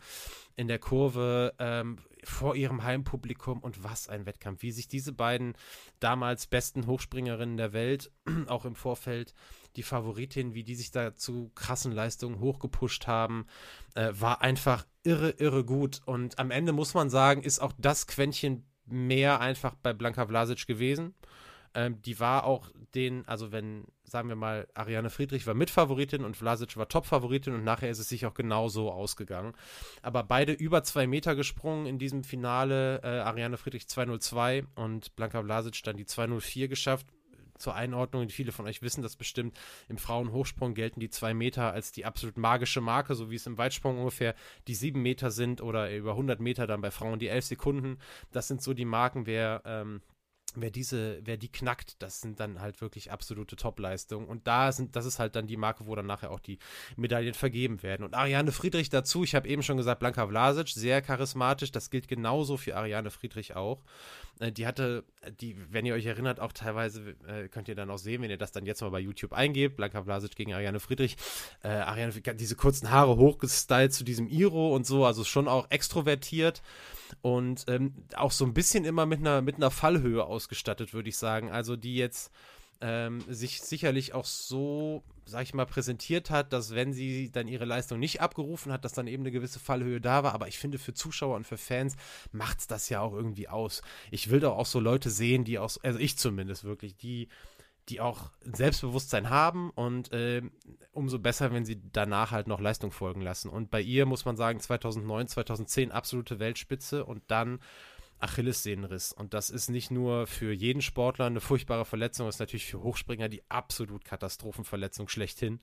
in 0.56 0.68
der 0.68 0.78
Kurve 0.78 1.54
ähm, 1.58 1.98
vor 2.24 2.54
ihrem 2.54 2.82
Heimpublikum 2.82 3.60
und 3.60 3.82
was 3.82 4.08
ein 4.08 4.26
Wettkampf, 4.26 4.62
wie 4.62 4.72
sich 4.72 4.88
diese 4.88 5.12
beiden 5.12 5.54
damals 6.00 6.46
besten 6.46 6.86
Hochspringerinnen 6.86 7.56
der 7.56 7.72
Welt, 7.72 8.10
auch 8.46 8.64
im 8.64 8.74
Vorfeld, 8.74 9.34
die 9.76 9.82
Favoritin, 9.82 10.54
wie 10.54 10.64
die 10.64 10.74
sich 10.74 10.90
da 10.90 11.14
zu 11.14 11.50
krassen 11.54 11.92
Leistungen 11.92 12.40
hochgepusht 12.40 13.06
haben, 13.06 13.46
äh, 13.94 14.12
war 14.12 14.42
einfach 14.42 14.86
irre, 15.02 15.30
irre 15.30 15.64
gut. 15.64 16.02
Und 16.04 16.38
am 16.38 16.50
Ende 16.50 16.72
muss 16.72 16.94
man 16.94 17.10
sagen, 17.10 17.42
ist 17.42 17.60
auch 17.60 17.72
das 17.78 18.06
Quäntchen 18.06 18.66
mehr 18.90 19.40
einfach 19.40 19.74
bei 19.74 19.92
Blanka 19.92 20.26
Vlasic 20.26 20.66
gewesen. 20.66 21.14
Ähm, 21.72 22.02
die 22.02 22.18
war 22.18 22.44
auch 22.44 22.68
den, 22.94 23.26
also 23.28 23.52
wenn, 23.52 23.84
sagen 24.02 24.28
wir 24.28 24.34
mal, 24.34 24.66
Ariane 24.74 25.08
Friedrich 25.08 25.46
war 25.46 25.54
Mitfavoritin 25.54 26.24
und 26.24 26.36
Vlasic 26.36 26.76
war 26.76 26.88
Topfavoritin 26.88 27.54
und 27.54 27.62
nachher 27.62 27.90
ist 27.90 28.00
es 28.00 28.08
sich 28.08 28.26
auch 28.26 28.34
genau 28.34 28.68
so 28.68 28.90
ausgegangen. 28.90 29.54
Aber 30.02 30.24
beide 30.24 30.52
über 30.52 30.82
zwei 30.82 31.06
Meter 31.06 31.36
gesprungen 31.36 31.86
in 31.86 31.98
diesem 31.98 32.24
Finale. 32.24 33.00
Äh, 33.04 33.20
Ariane 33.20 33.56
Friedrich 33.56 33.88
202 33.88 34.64
und 34.74 35.14
Blanka 35.14 35.42
Vlasic 35.42 35.80
dann 35.84 35.96
die 35.96 36.06
204 36.06 36.66
geschafft 36.66 37.06
zur 37.60 37.74
Einordnung, 37.74 38.28
viele 38.28 38.52
von 38.52 38.66
euch 38.66 38.82
wissen 38.82 39.02
das 39.02 39.16
bestimmt, 39.16 39.58
im 39.88 39.98
Frauenhochsprung 39.98 40.74
gelten 40.74 41.00
die 41.00 41.10
zwei 41.10 41.34
Meter 41.34 41.72
als 41.72 41.92
die 41.92 42.04
absolut 42.04 42.36
magische 42.36 42.80
Marke, 42.80 43.14
so 43.14 43.30
wie 43.30 43.36
es 43.36 43.46
im 43.46 43.58
Weitsprung 43.58 43.98
ungefähr 43.98 44.34
die 44.66 44.74
sieben 44.74 45.02
Meter 45.02 45.30
sind 45.30 45.60
oder 45.60 45.94
über 45.94 46.12
100 46.12 46.40
Meter 46.40 46.66
dann 46.66 46.80
bei 46.80 46.90
Frauen 46.90 47.18
die 47.18 47.28
elf 47.28 47.44
Sekunden. 47.44 47.98
Das 48.32 48.48
sind 48.48 48.62
so 48.62 48.74
die 48.74 48.84
Marken, 48.84 49.26
wer 49.26 49.62
ähm, 49.64 50.00
wer 50.54 50.70
diese, 50.70 51.20
wer 51.24 51.36
die 51.36 51.50
knackt, 51.50 52.02
das 52.02 52.20
sind 52.20 52.40
dann 52.40 52.60
halt 52.60 52.80
wirklich 52.80 53.12
absolute 53.12 53.56
Top-Leistungen. 53.56 54.26
Und 54.26 54.46
da 54.46 54.72
sind, 54.72 54.96
das 54.96 55.04
ist 55.06 55.18
halt 55.18 55.36
dann 55.36 55.46
die 55.46 55.56
Marke, 55.56 55.86
wo 55.86 55.94
dann 55.94 56.06
nachher 56.06 56.30
auch 56.30 56.40
die 56.40 56.58
Medaillen 56.96 57.34
vergeben 57.34 57.82
werden. 57.82 58.04
Und 58.04 58.14
Ariane 58.14 58.52
Friedrich 58.52 58.88
dazu, 58.88 59.22
ich 59.22 59.34
habe 59.34 59.48
eben 59.48 59.62
schon 59.62 59.76
gesagt, 59.76 60.00
Blanka 60.00 60.26
Vlasic, 60.26 60.68
sehr 60.68 61.02
charismatisch, 61.02 61.70
das 61.70 61.90
gilt 61.90 62.08
genauso 62.08 62.56
für 62.56 62.76
Ariane 62.76 63.10
Friedrich 63.10 63.54
auch. 63.54 63.82
Äh, 64.40 64.50
die 64.52 64.66
hatte, 64.66 65.04
die, 65.40 65.56
wenn 65.70 65.86
ihr 65.86 65.94
euch 65.94 66.06
erinnert, 66.06 66.40
auch 66.40 66.52
teilweise, 66.52 67.14
äh, 67.28 67.48
könnt 67.48 67.68
ihr 67.68 67.74
dann 67.74 67.90
auch 67.90 67.98
sehen, 67.98 68.22
wenn 68.22 68.30
ihr 68.30 68.38
das 68.38 68.52
dann 68.52 68.66
jetzt 68.66 68.80
mal 68.80 68.90
bei 68.90 68.98
YouTube 68.98 69.32
eingebt, 69.32 69.76
Blanka 69.76 70.02
Vlasic 70.02 70.34
gegen 70.34 70.52
Ariane 70.52 70.80
Friedrich, 70.80 71.16
äh, 71.62 71.68
Ariane 71.68 72.12
diese 72.12 72.56
kurzen 72.56 72.90
Haare 72.90 73.16
hochgestylt 73.16 73.92
zu 73.92 74.02
diesem 74.02 74.26
Iro 74.28 74.74
und 74.74 74.86
so, 74.86 75.04
also 75.04 75.22
schon 75.24 75.46
auch 75.46 75.70
extrovertiert 75.70 76.62
und 77.22 77.64
ähm, 77.68 77.94
auch 78.16 78.32
so 78.32 78.44
ein 78.44 78.54
bisschen 78.54 78.84
immer 78.84 79.06
mit 79.06 79.20
einer, 79.20 79.42
mit 79.42 79.56
einer 79.56 79.70
Fallhöhe 79.70 80.24
ausgestattet, 80.24 80.94
würde 80.94 81.10
ich 81.10 81.16
sagen. 81.16 81.50
Also 81.50 81.76
die 81.76 81.96
jetzt 81.96 82.32
ähm, 82.80 83.20
sich 83.28 83.60
sicherlich 83.60 84.14
auch 84.14 84.24
so, 84.24 85.02
sag 85.24 85.42
ich 85.42 85.54
mal, 85.54 85.66
präsentiert 85.66 86.30
hat, 86.30 86.52
dass 86.52 86.74
wenn 86.74 86.92
sie 86.92 87.30
dann 87.30 87.48
ihre 87.48 87.64
Leistung 87.64 87.98
nicht 87.98 88.20
abgerufen 88.20 88.72
hat, 88.72 88.84
dass 88.84 88.92
dann 88.92 89.06
eben 89.06 89.22
eine 89.22 89.30
gewisse 89.30 89.60
Fallhöhe 89.60 90.00
da 90.00 90.22
war. 90.22 90.32
Aber 90.34 90.48
ich 90.48 90.58
finde, 90.58 90.78
für 90.78 90.94
Zuschauer 90.94 91.36
und 91.36 91.46
für 91.46 91.58
Fans 91.58 91.96
macht 92.32 92.60
es 92.60 92.66
das 92.66 92.88
ja 92.88 93.00
auch 93.00 93.12
irgendwie 93.12 93.48
aus. 93.48 93.82
Ich 94.10 94.30
will 94.30 94.40
doch 94.40 94.56
auch 94.56 94.66
so 94.66 94.80
Leute 94.80 95.10
sehen, 95.10 95.44
die 95.44 95.58
auch, 95.58 95.76
also 95.82 95.98
ich 95.98 96.16
zumindest 96.16 96.64
wirklich, 96.64 96.96
die 96.96 97.28
die 97.90 98.00
auch 98.00 98.30
Selbstbewusstsein 98.42 99.30
haben 99.30 99.70
und 99.70 100.12
äh, 100.12 100.42
umso 100.92 101.18
besser, 101.18 101.52
wenn 101.52 101.64
sie 101.64 101.80
danach 101.92 102.30
halt 102.30 102.46
noch 102.46 102.60
Leistung 102.60 102.92
folgen 102.92 103.20
lassen. 103.20 103.48
Und 103.48 103.70
bei 103.70 103.80
ihr 103.80 104.06
muss 104.06 104.24
man 104.24 104.36
sagen, 104.36 104.60
2009, 104.60 105.28
2010 105.28 105.90
absolute 105.90 106.38
Weltspitze 106.38 107.04
und 107.04 107.22
dann 107.28 107.58
Achillessehnenriss. 108.20 109.12
Und 109.12 109.34
das 109.34 109.50
ist 109.50 109.68
nicht 109.68 109.90
nur 109.90 110.26
für 110.26 110.52
jeden 110.52 110.82
Sportler 110.82 111.26
eine 111.26 111.40
furchtbare 111.40 111.84
Verletzung, 111.84 112.28
ist 112.28 112.40
natürlich 112.40 112.66
für 112.66 112.82
Hochspringer 112.82 113.28
die 113.28 113.42
absolut 113.50 114.04
Katastrophenverletzung 114.04 115.08
schlechthin. 115.08 115.60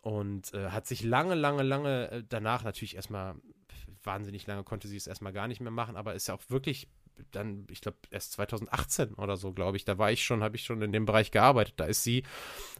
Und 0.00 0.52
äh, 0.52 0.70
hat 0.70 0.86
sich 0.86 1.02
lange, 1.02 1.34
lange, 1.34 1.62
lange 1.62 2.10
äh, 2.10 2.22
danach 2.28 2.62
natürlich 2.62 2.96
erstmal, 2.96 3.36
wahnsinnig 4.02 4.46
lange 4.46 4.62
konnte 4.62 4.86
sie 4.86 4.96
es 4.96 5.06
erstmal 5.06 5.32
gar 5.32 5.48
nicht 5.48 5.60
mehr 5.60 5.70
machen, 5.70 5.96
aber 5.96 6.14
ist 6.14 6.28
ja 6.28 6.34
auch 6.34 6.42
wirklich 6.48 6.88
dann, 7.30 7.66
ich 7.70 7.80
glaube, 7.80 7.98
erst 8.10 8.32
2018 8.32 9.14
oder 9.14 9.36
so, 9.36 9.52
glaube 9.52 9.76
ich, 9.76 9.84
da 9.84 9.98
war 9.98 10.10
ich 10.10 10.24
schon, 10.24 10.42
habe 10.42 10.56
ich 10.56 10.64
schon 10.64 10.82
in 10.82 10.92
dem 10.92 11.06
Bereich 11.06 11.30
gearbeitet. 11.30 11.74
Da 11.76 11.84
ist 11.84 12.02
sie 12.02 12.24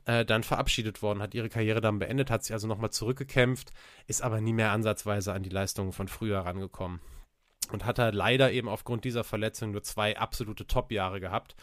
äh, 0.07 0.25
dann 0.25 0.43
verabschiedet 0.43 1.03
worden, 1.03 1.23
hat 1.23 1.35
ihre 1.35 1.49
Karriere 1.49 1.81
dann 1.81 1.99
beendet, 1.99 2.31
hat 2.31 2.45
sich 2.45 2.53
also 2.53 2.67
nochmal 2.67 2.91
zurückgekämpft, 2.91 3.73
ist 4.07 4.23
aber 4.23 4.41
nie 4.41 4.53
mehr 4.53 4.73
ansatzweise 4.73 5.33
an 5.33 5.43
die 5.43 5.51
Leistungen 5.51 5.93
von 5.93 6.09
früher 6.09 6.41
rangekommen. 6.41 7.01
Und 7.73 7.85
hat 7.85 7.99
halt 7.99 8.15
leider 8.15 8.53
eben 8.53 8.69
aufgrund 8.69 9.05
dieser 9.05 9.25
Verletzung 9.25 9.73
nur 9.73 9.83
zwei 9.83 10.17
absolute 10.19 10.67
Top-Jahre 10.67 11.21
gehabt 11.21 11.57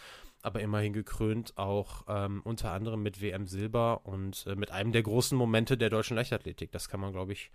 aber 0.44 0.62
immerhin 0.62 0.94
gekrönt 0.94 1.58
auch 1.58 2.04
ähm, 2.08 2.42
unter 2.44 2.72
anderem 2.72 3.04
mit 3.04 3.22
WM 3.22 3.48
Silber 3.48 4.06
und 4.06 4.46
äh, 4.48 4.56
mit 4.56 4.72
einem 4.72 4.92
der 4.92 5.04
großen 5.04 5.38
Momente 5.38 5.78
der 5.78 5.90
deutschen 5.90 6.16
Leichtathletik. 6.18 6.72
Das 6.72 6.90
kann 6.90 7.00
man, 7.00 7.12
glaube 7.12 7.34
ich, 7.34 7.52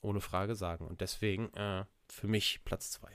ohne 0.00 0.20
Frage 0.20 0.54
sagen. 0.54 0.86
Und 0.86 1.00
deswegen 1.00 1.52
äh, 1.54 1.84
für 2.08 2.28
mich 2.28 2.60
Platz 2.64 2.90
zwei. 2.90 3.10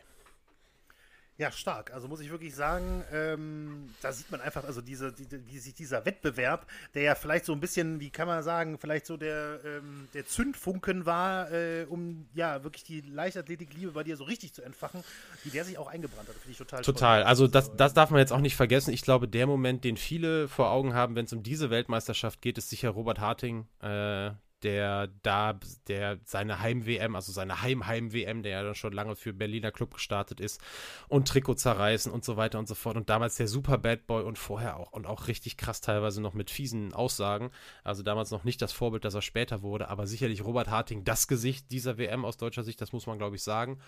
Ja, 1.37 1.51
stark. 1.51 1.91
Also 1.91 2.07
muss 2.07 2.19
ich 2.19 2.29
wirklich 2.29 2.53
sagen, 2.53 3.03
ähm, 3.11 3.89
da 4.01 4.11
sieht 4.11 4.29
man 4.29 4.39
einfach, 4.39 4.63
also 4.65 4.81
diese, 4.81 5.11
die, 5.11 5.27
wie 5.47 5.57
sich 5.57 5.73
dieser 5.73 6.05
Wettbewerb, 6.05 6.67
der 6.93 7.01
ja 7.01 7.15
vielleicht 7.15 7.45
so 7.45 7.53
ein 7.53 7.59
bisschen, 7.59 7.99
wie 7.99 8.11
kann 8.11 8.27
man 8.27 8.43
sagen, 8.43 8.77
vielleicht 8.77 9.07
so 9.07 9.17
der, 9.17 9.59
ähm, 9.65 10.07
der 10.13 10.27
Zündfunken 10.27 11.07
war, 11.07 11.51
äh, 11.51 11.85
um 11.89 12.27
ja 12.35 12.63
wirklich 12.63 12.83
die 12.83 13.01
Leichtathletik-Liebe 13.01 13.93
bei 13.93 14.03
dir 14.03 14.15
so 14.15 14.25
richtig 14.25 14.53
zu 14.53 14.61
entfachen, 14.61 15.03
wie 15.43 15.49
der 15.49 15.65
sich 15.65 15.79
auch 15.79 15.87
eingebrannt 15.87 16.29
hat. 16.29 16.35
Finde 16.35 16.51
ich 16.51 16.57
total 16.57 16.83
Total. 16.83 17.21
Toll. 17.21 17.27
Also 17.27 17.47
das, 17.47 17.75
das 17.75 17.95
darf 17.95 18.11
man 18.11 18.19
jetzt 18.19 18.31
auch 18.31 18.39
nicht 18.39 18.55
vergessen. 18.55 18.93
Ich 18.93 19.01
glaube, 19.01 19.27
der 19.27 19.47
Moment, 19.47 19.83
den 19.83 19.97
viele 19.97 20.47
vor 20.47 20.69
Augen 20.69 20.93
haben, 20.93 21.15
wenn 21.15 21.25
es 21.25 21.33
um 21.33 21.41
diese 21.41 21.71
Weltmeisterschaft 21.71 22.41
geht, 22.41 22.59
ist 22.59 22.69
sicher 22.69 22.91
Robert 22.91 23.19
Harting, 23.19 23.65
äh, 23.81 24.31
der 24.63 25.07
da, 25.21 25.59
der 25.87 26.19
seine 26.23 26.59
Heim-WM, 26.59 27.15
also 27.15 27.31
seine 27.31 27.61
Heim-Heim-WM, 27.61 28.43
der 28.43 28.51
ja 28.51 28.63
dann 28.63 28.75
schon 28.75 28.93
lange 28.93 29.15
für 29.15 29.33
Berliner 29.33 29.71
Club 29.71 29.93
gestartet 29.93 30.39
ist 30.39 30.61
und 31.07 31.27
Trikot 31.27 31.55
zerreißen 31.55 32.11
und 32.11 32.23
so 32.23 32.37
weiter 32.37 32.59
und 32.59 32.67
so 32.67 32.75
fort. 32.75 32.97
Und 32.97 33.09
damals 33.09 33.35
der 33.35 33.47
super 33.47 33.77
Bad 33.77 34.07
Boy 34.07 34.23
und 34.23 34.37
vorher 34.37 34.77
auch 34.77 34.91
und 34.91 35.05
auch 35.05 35.27
richtig 35.27 35.57
krass 35.57 35.81
teilweise 35.81 36.21
noch 36.21 36.33
mit 36.33 36.49
fiesen 36.49 36.93
Aussagen, 36.93 37.51
also 37.83 38.03
damals 38.03 38.31
noch 38.31 38.43
nicht 38.43 38.61
das 38.61 38.71
Vorbild, 38.71 39.05
das 39.05 39.13
er 39.13 39.21
später 39.21 39.61
wurde, 39.61 39.89
aber 39.89 40.07
sicherlich 40.07 40.43
Robert 40.43 40.69
Harting 40.69 41.03
das 41.03 41.27
Gesicht 41.27 41.71
dieser 41.71 41.97
WM 41.97 42.25
aus 42.25 42.37
deutscher 42.37 42.63
Sicht, 42.63 42.79
das 42.81 42.93
muss 42.93 43.07
man 43.07 43.17
glaube 43.17 43.35
ich 43.35 43.43
sagen, 43.43 43.79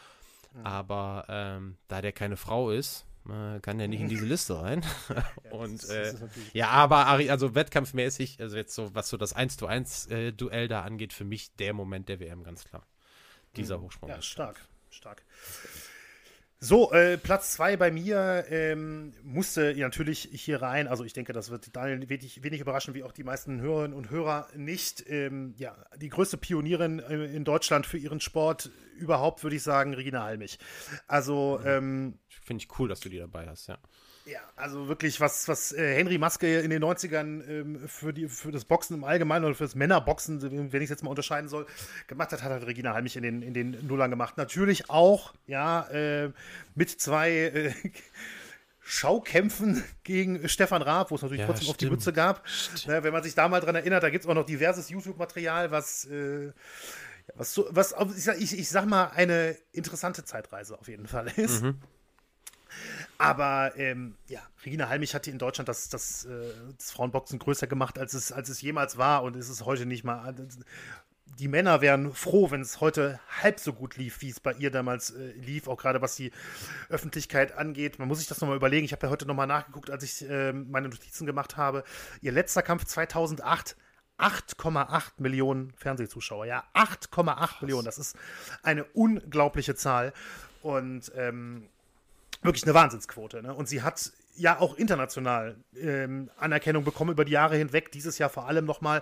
mhm. 0.54 0.66
aber 0.66 1.26
ähm, 1.30 1.78
da 1.88 2.02
der 2.02 2.12
keine 2.12 2.38
Frau 2.38 2.72
ist, 2.72 3.06
man 3.26 3.62
kann 3.62 3.80
ja 3.80 3.88
nicht 3.88 4.02
in 4.02 4.10
diese 4.10 4.26
Liste 4.26 4.62
rein. 4.62 4.84
ja, 5.44 5.52
und 5.52 5.84
ist, 5.84 5.90
äh, 5.90 6.14
ja, 6.54 6.70
aber 6.70 7.08
also 7.08 7.56
wettkampfmäßig, 7.56 8.40
also 8.40 8.56
jetzt 8.56 8.74
so, 8.74 8.94
was 8.94 9.10
so 9.10 9.18
das 9.18 9.34
1 9.34 9.58
zu 9.58 9.68
1 9.68 10.08
äh, 10.08 10.32
Duell 10.32 10.68
da 10.68 10.82
angeht, 10.82 11.12
für 11.12 11.26
mich 11.26 11.56
der 11.56 11.74
Moment 11.74 12.08
der 12.08 12.20
WM, 12.20 12.44
ganz 12.44 12.64
klar. 12.64 12.86
Dieser 13.56 13.78
mhm. 13.78 13.84
Hochsprung. 13.84 14.10
Ja, 14.10 14.22
stark, 14.22 14.68
stark. 14.90 15.24
So, 16.60 16.92
äh, 16.94 17.18
Platz 17.18 17.52
2 17.52 17.78
bei 17.78 17.92
mir 17.92 18.46
ähm, 18.50 19.14
musste 19.22 19.72
ja, 19.72 19.86
natürlich 19.86 20.30
hier 20.32 20.62
rein. 20.62 20.88
Also 20.88 21.04
ich 21.04 21.14
denke, 21.14 21.34
das 21.34 21.52
wird 21.52 21.76
Daniel 21.76 22.10
wenig, 22.10 22.44
wenig 22.44 22.62
überraschen, 22.62 22.96
wie 22.96 23.04
auch 23.04 23.12
die 23.12 23.24
meisten 23.24 23.62
Hörerinnen 23.62 23.96
und 23.96 24.10
Hörer 24.10 24.48
nicht. 24.56 25.04
Ähm, 25.08 25.54
ja, 25.58 25.76
die 25.98 26.10
größte 26.10 26.38
Pionierin 26.38 27.00
äh, 27.00 27.26
in 27.26 27.44
Deutschland 27.44 27.86
für 27.86 27.98
ihren 27.98 28.20
Sport 28.20 28.72
überhaupt, 28.98 29.44
würde 29.44 29.58
ich 29.58 29.64
sagen, 29.64 29.94
Regina 29.94 30.24
Halmich. 30.24 30.58
Also 31.08 31.60
mhm. 31.62 31.68
ähm, 31.68 32.20
finde 32.46 32.64
ich 32.64 32.80
cool, 32.80 32.88
dass 32.88 33.00
du 33.00 33.10
die 33.10 33.18
dabei 33.18 33.48
hast, 33.48 33.68
ja. 33.68 33.78
Ja, 34.26 34.40
also 34.56 34.88
wirklich, 34.88 35.22
was, 35.22 35.48
was 35.48 35.72
äh, 35.72 35.96
Henry 35.96 36.18
Maske 36.18 36.60
in 36.60 36.72
den 36.72 36.84
90ern 36.84 37.48
ähm, 37.48 37.88
für, 37.88 38.12
die, 38.12 38.28
für 38.28 38.52
das 38.52 38.66
Boxen 38.66 38.96
im 38.96 39.04
Allgemeinen 39.04 39.46
oder 39.46 39.54
für 39.54 39.66
das 39.66 39.76
Männerboxen, 39.76 40.72
wenn 40.72 40.82
ich 40.82 40.86
es 40.86 40.90
jetzt 40.90 41.04
mal 41.04 41.12
unterscheiden 41.12 41.48
soll, 41.48 41.68
gemacht 42.08 42.32
hat, 42.32 42.42
hat 42.42 42.52
halt 42.52 42.66
Regina 42.66 42.96
Halmich 42.96 43.16
in 43.18 43.24
den, 43.24 43.44
in 43.44 43.54
den 43.54 43.86
Nullern 43.86 44.10
gemacht. 44.10 44.38
Natürlich 44.38 44.90
auch, 44.90 45.34
ja, 45.46 45.88
äh, 45.90 46.32
mit 46.74 46.90
zwei 46.90 47.32
äh, 47.32 47.74
Schaukämpfen 48.80 49.84
gegen 50.04 50.50
Stefan 50.50 50.82
Raab, 50.82 51.12
wo 51.12 51.16
es 51.16 51.22
natürlich 51.22 51.42
ja, 51.42 51.48
trotzdem 51.48 51.70
auf 51.70 51.78
die 51.78 51.90
Mütze 51.90 52.12
gab. 52.12 52.44
Ja, 52.86 53.04
wenn 53.04 53.14
man 53.14 53.22
sich 53.22 53.36
da 53.36 53.48
mal 53.48 53.60
dran 53.60 53.76
erinnert, 53.76 54.02
da 54.02 54.10
gibt 54.10 54.24
es 54.24 54.30
auch 54.30 54.36
noch 54.36 54.46
diverses 54.46 54.90
YouTube-Material, 54.90 55.70
was, 55.70 56.06
äh, 56.06 56.52
was, 57.36 57.54
so, 57.54 57.68
was 57.70 57.94
ich, 58.40 58.58
ich 58.58 58.70
sag 58.70 58.86
mal, 58.86 59.06
eine 59.10 59.56
interessante 59.72 60.24
Zeitreise 60.24 60.80
auf 60.80 60.88
jeden 60.88 61.06
Fall 61.06 61.28
ist. 61.36 61.62
Mhm. 61.62 61.80
Aber 63.18 63.74
ähm, 63.78 64.16
ja, 64.28 64.42
Regina 64.66 64.90
Halmich 64.90 65.16
hat 65.16 65.28
in 65.28 65.38
Deutschland 65.38 65.70
das, 65.70 65.90
das, 65.90 66.26
äh, 66.26 66.52
das, 66.78 66.92
Frauenboxen 66.92 67.40
größer 67.40 67.68
gemacht, 67.68 67.98
als 67.98 68.14
es, 68.14 68.32
als 68.32 68.50
es 68.50 68.62
jemals 68.62 68.98
war 68.98 69.24
und 69.24 69.36
ist 69.36 69.50
es 69.50 69.66
heute 69.66 69.86
nicht 69.86 70.04
mal. 70.04 70.36
Die 71.40 71.48
Männer 71.48 71.82
wären 71.82 72.14
froh, 72.14 72.52
wenn 72.52 72.62
es 72.62 72.82
heute 72.82 73.20
halb 73.42 73.60
so 73.60 73.74
gut 73.74 73.98
lief, 73.98 74.22
wie 74.22 74.30
es 74.30 74.40
bei 74.40 74.54
ihr 74.54 74.72
damals 74.72 75.12
äh, 75.12 75.32
lief, 75.34 75.68
auch 75.68 75.78
gerade 75.78 76.02
was 76.02 76.16
die 76.16 76.32
Öffentlichkeit 76.90 77.58
angeht. 77.58 78.00
Man 78.00 78.08
muss 78.08 78.20
sich 78.20 78.28
das 78.28 78.42
nochmal 78.42 78.58
überlegen. 78.58 78.86
Ich 78.86 78.92
habe 78.92 79.08
ja 79.08 79.12
heute 79.12 79.26
nochmal 79.26 79.48
nachgeguckt, 79.48 79.90
als 79.90 80.04
ich 80.04 80.30
äh, 80.30 80.54
meine 80.54 80.90
Notizen 80.90 81.26
gemacht 81.26 81.58
habe. 81.58 81.84
Ihr 82.22 82.32
letzter 82.32 82.62
Kampf 82.62 82.86
2008 82.86 83.76
8,8 84.18 85.14
Millionen 85.18 85.74
Fernsehzuschauer. 85.76 86.46
Ja, 86.46 86.64
8,8 86.74 87.62
Millionen. 87.62 87.86
Das 87.86 87.98
ist 87.98 88.16
eine 88.64 88.86
unglaubliche 88.86 89.76
Zahl. 89.76 90.14
Und 90.62 91.12
ähm, 91.16 91.68
wirklich 92.46 92.64
eine 92.64 92.74
Wahnsinnsquote. 92.74 93.42
Ne? 93.42 93.54
Und 93.54 93.68
sie 93.68 93.82
hat 93.82 94.12
ja 94.38 94.60
auch 94.60 94.76
international 94.76 95.56
ähm, 95.80 96.30
Anerkennung 96.38 96.84
bekommen 96.84 97.12
über 97.12 97.26
die 97.26 97.32
Jahre 97.32 97.56
hinweg. 97.56 97.92
Dieses 97.92 98.18
Jahr 98.18 98.30
vor 98.30 98.48
allem 98.48 98.66
nochmal 98.66 99.02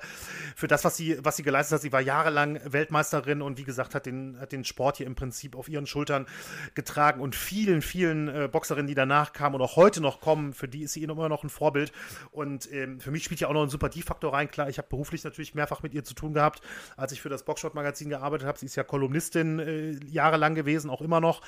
für 0.56 0.68
das, 0.68 0.84
was 0.84 0.96
sie, 0.96 1.18
was 1.24 1.38
sie 1.38 1.44
geleistet 1.44 1.76
hat. 1.76 1.82
Sie 1.82 1.92
war 1.92 2.02
jahrelang 2.02 2.60
Weltmeisterin 2.66 3.42
und 3.42 3.58
wie 3.58 3.64
gesagt, 3.64 3.96
hat 3.96 4.06
den, 4.06 4.40
hat 4.40 4.52
den 4.52 4.64
Sport 4.64 4.98
hier 4.98 5.08
im 5.08 5.16
Prinzip 5.16 5.56
auf 5.56 5.70
ihren 5.70 5.88
Schultern 5.88 6.28
getragen. 6.76 7.20
Und 7.20 7.36
vielen, 7.36 7.82
vielen 7.82 8.28
äh, 8.28 8.48
Boxerinnen, 8.52 8.88
die 8.88 8.96
danach 8.96 9.34
kamen 9.34 9.56
und 9.56 9.62
auch 9.62 9.76
heute 9.76 10.02
noch 10.02 10.22
kommen, 10.22 10.54
für 10.54 10.68
die 10.68 10.84
ist 10.84 10.94
sie 10.94 11.04
immer 11.04 11.30
noch 11.30 11.44
ein 11.44 11.50
Vorbild. 11.50 11.92
Und 12.32 12.72
ähm, 12.72 13.00
für 13.00 13.12
mich 13.12 13.24
spielt 13.24 13.40
ja 13.40 13.48
auch 13.48 13.54
noch 13.54 13.64
ein 13.64 13.70
Sympathiefaktor 13.70 14.34
rein. 14.34 14.50
Klar, 14.50 14.70
ich 14.70 14.78
habe 14.78 14.88
beruflich 14.88 15.24
natürlich 15.24 15.56
mehrfach 15.56 15.82
mit 15.82 15.94
ihr 15.94 16.04
zu 16.04 16.14
tun 16.14 16.34
gehabt, 16.34 16.62
als 16.96 17.12
ich 17.12 17.22
für 17.22 17.30
das 17.30 17.44
Boxshot-Magazin 17.44 18.10
gearbeitet 18.10 18.48
habe. 18.48 18.60
Sie 18.60 18.68
ist 18.68 18.76
ja 18.76 18.84
Kolumnistin 18.84 19.60
äh, 19.60 19.92
jahrelang 20.06 20.54
gewesen, 20.54 20.90
auch 20.90 21.02
immer 21.02 21.20
noch. 21.20 21.42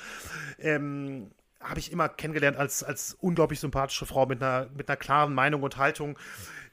Ähm, 0.58 1.30
habe 1.60 1.80
ich 1.80 1.92
immer 1.92 2.08
kennengelernt 2.08 2.56
als, 2.56 2.82
als 2.82 3.16
unglaublich 3.20 3.60
sympathische 3.60 4.06
Frau 4.06 4.26
mit 4.26 4.42
einer, 4.42 4.68
mit 4.76 4.88
einer 4.88 4.96
klaren 4.96 5.34
Meinung 5.34 5.62
und 5.62 5.76
Haltung. 5.76 6.18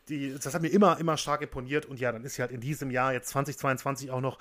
Die, 0.10 0.34
das 0.34 0.54
hat 0.54 0.62
mir 0.62 0.68
immer, 0.68 1.00
immer 1.00 1.16
stark 1.16 1.42
imponiert. 1.42 1.86
Und 1.86 2.00
ja, 2.00 2.12
dann 2.12 2.25
ist 2.25 2.36
sie 2.36 2.42
halt 2.42 2.52
in 2.52 2.60
diesem 2.60 2.92
Jahr, 2.92 3.13
jetzt 3.13 3.30
2022, 3.30 4.12
auch 4.12 4.20
noch 4.20 4.38